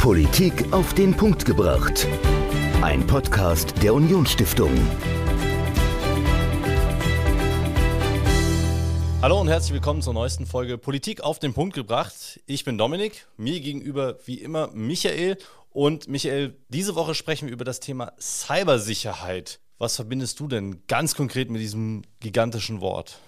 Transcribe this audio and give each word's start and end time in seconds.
Politik 0.00 0.72
auf 0.72 0.94
den 0.94 1.14
Punkt 1.14 1.44
gebracht. 1.44 2.08
Ein 2.80 3.06
Podcast 3.06 3.74
der 3.82 3.92
Unionsstiftung. 3.92 4.70
Hallo 9.20 9.38
und 9.38 9.48
herzlich 9.48 9.74
willkommen 9.74 10.00
zur 10.00 10.14
neuesten 10.14 10.46
Folge 10.46 10.78
Politik 10.78 11.20
auf 11.20 11.38
den 11.38 11.52
Punkt 11.52 11.74
gebracht. 11.74 12.40
Ich 12.46 12.64
bin 12.64 12.78
Dominik, 12.78 13.26
mir 13.36 13.60
gegenüber 13.60 14.16
wie 14.24 14.36
immer 14.36 14.70
Michael. 14.72 15.36
Und 15.68 16.08
Michael, 16.08 16.56
diese 16.70 16.94
Woche 16.94 17.14
sprechen 17.14 17.48
wir 17.48 17.52
über 17.52 17.66
das 17.66 17.80
Thema 17.80 18.14
Cybersicherheit. 18.18 19.60
Was 19.76 19.96
verbindest 19.96 20.40
du 20.40 20.48
denn 20.48 20.82
ganz 20.86 21.14
konkret 21.14 21.50
mit 21.50 21.60
diesem 21.60 22.04
gigantischen 22.20 22.80
Wort? 22.80 23.18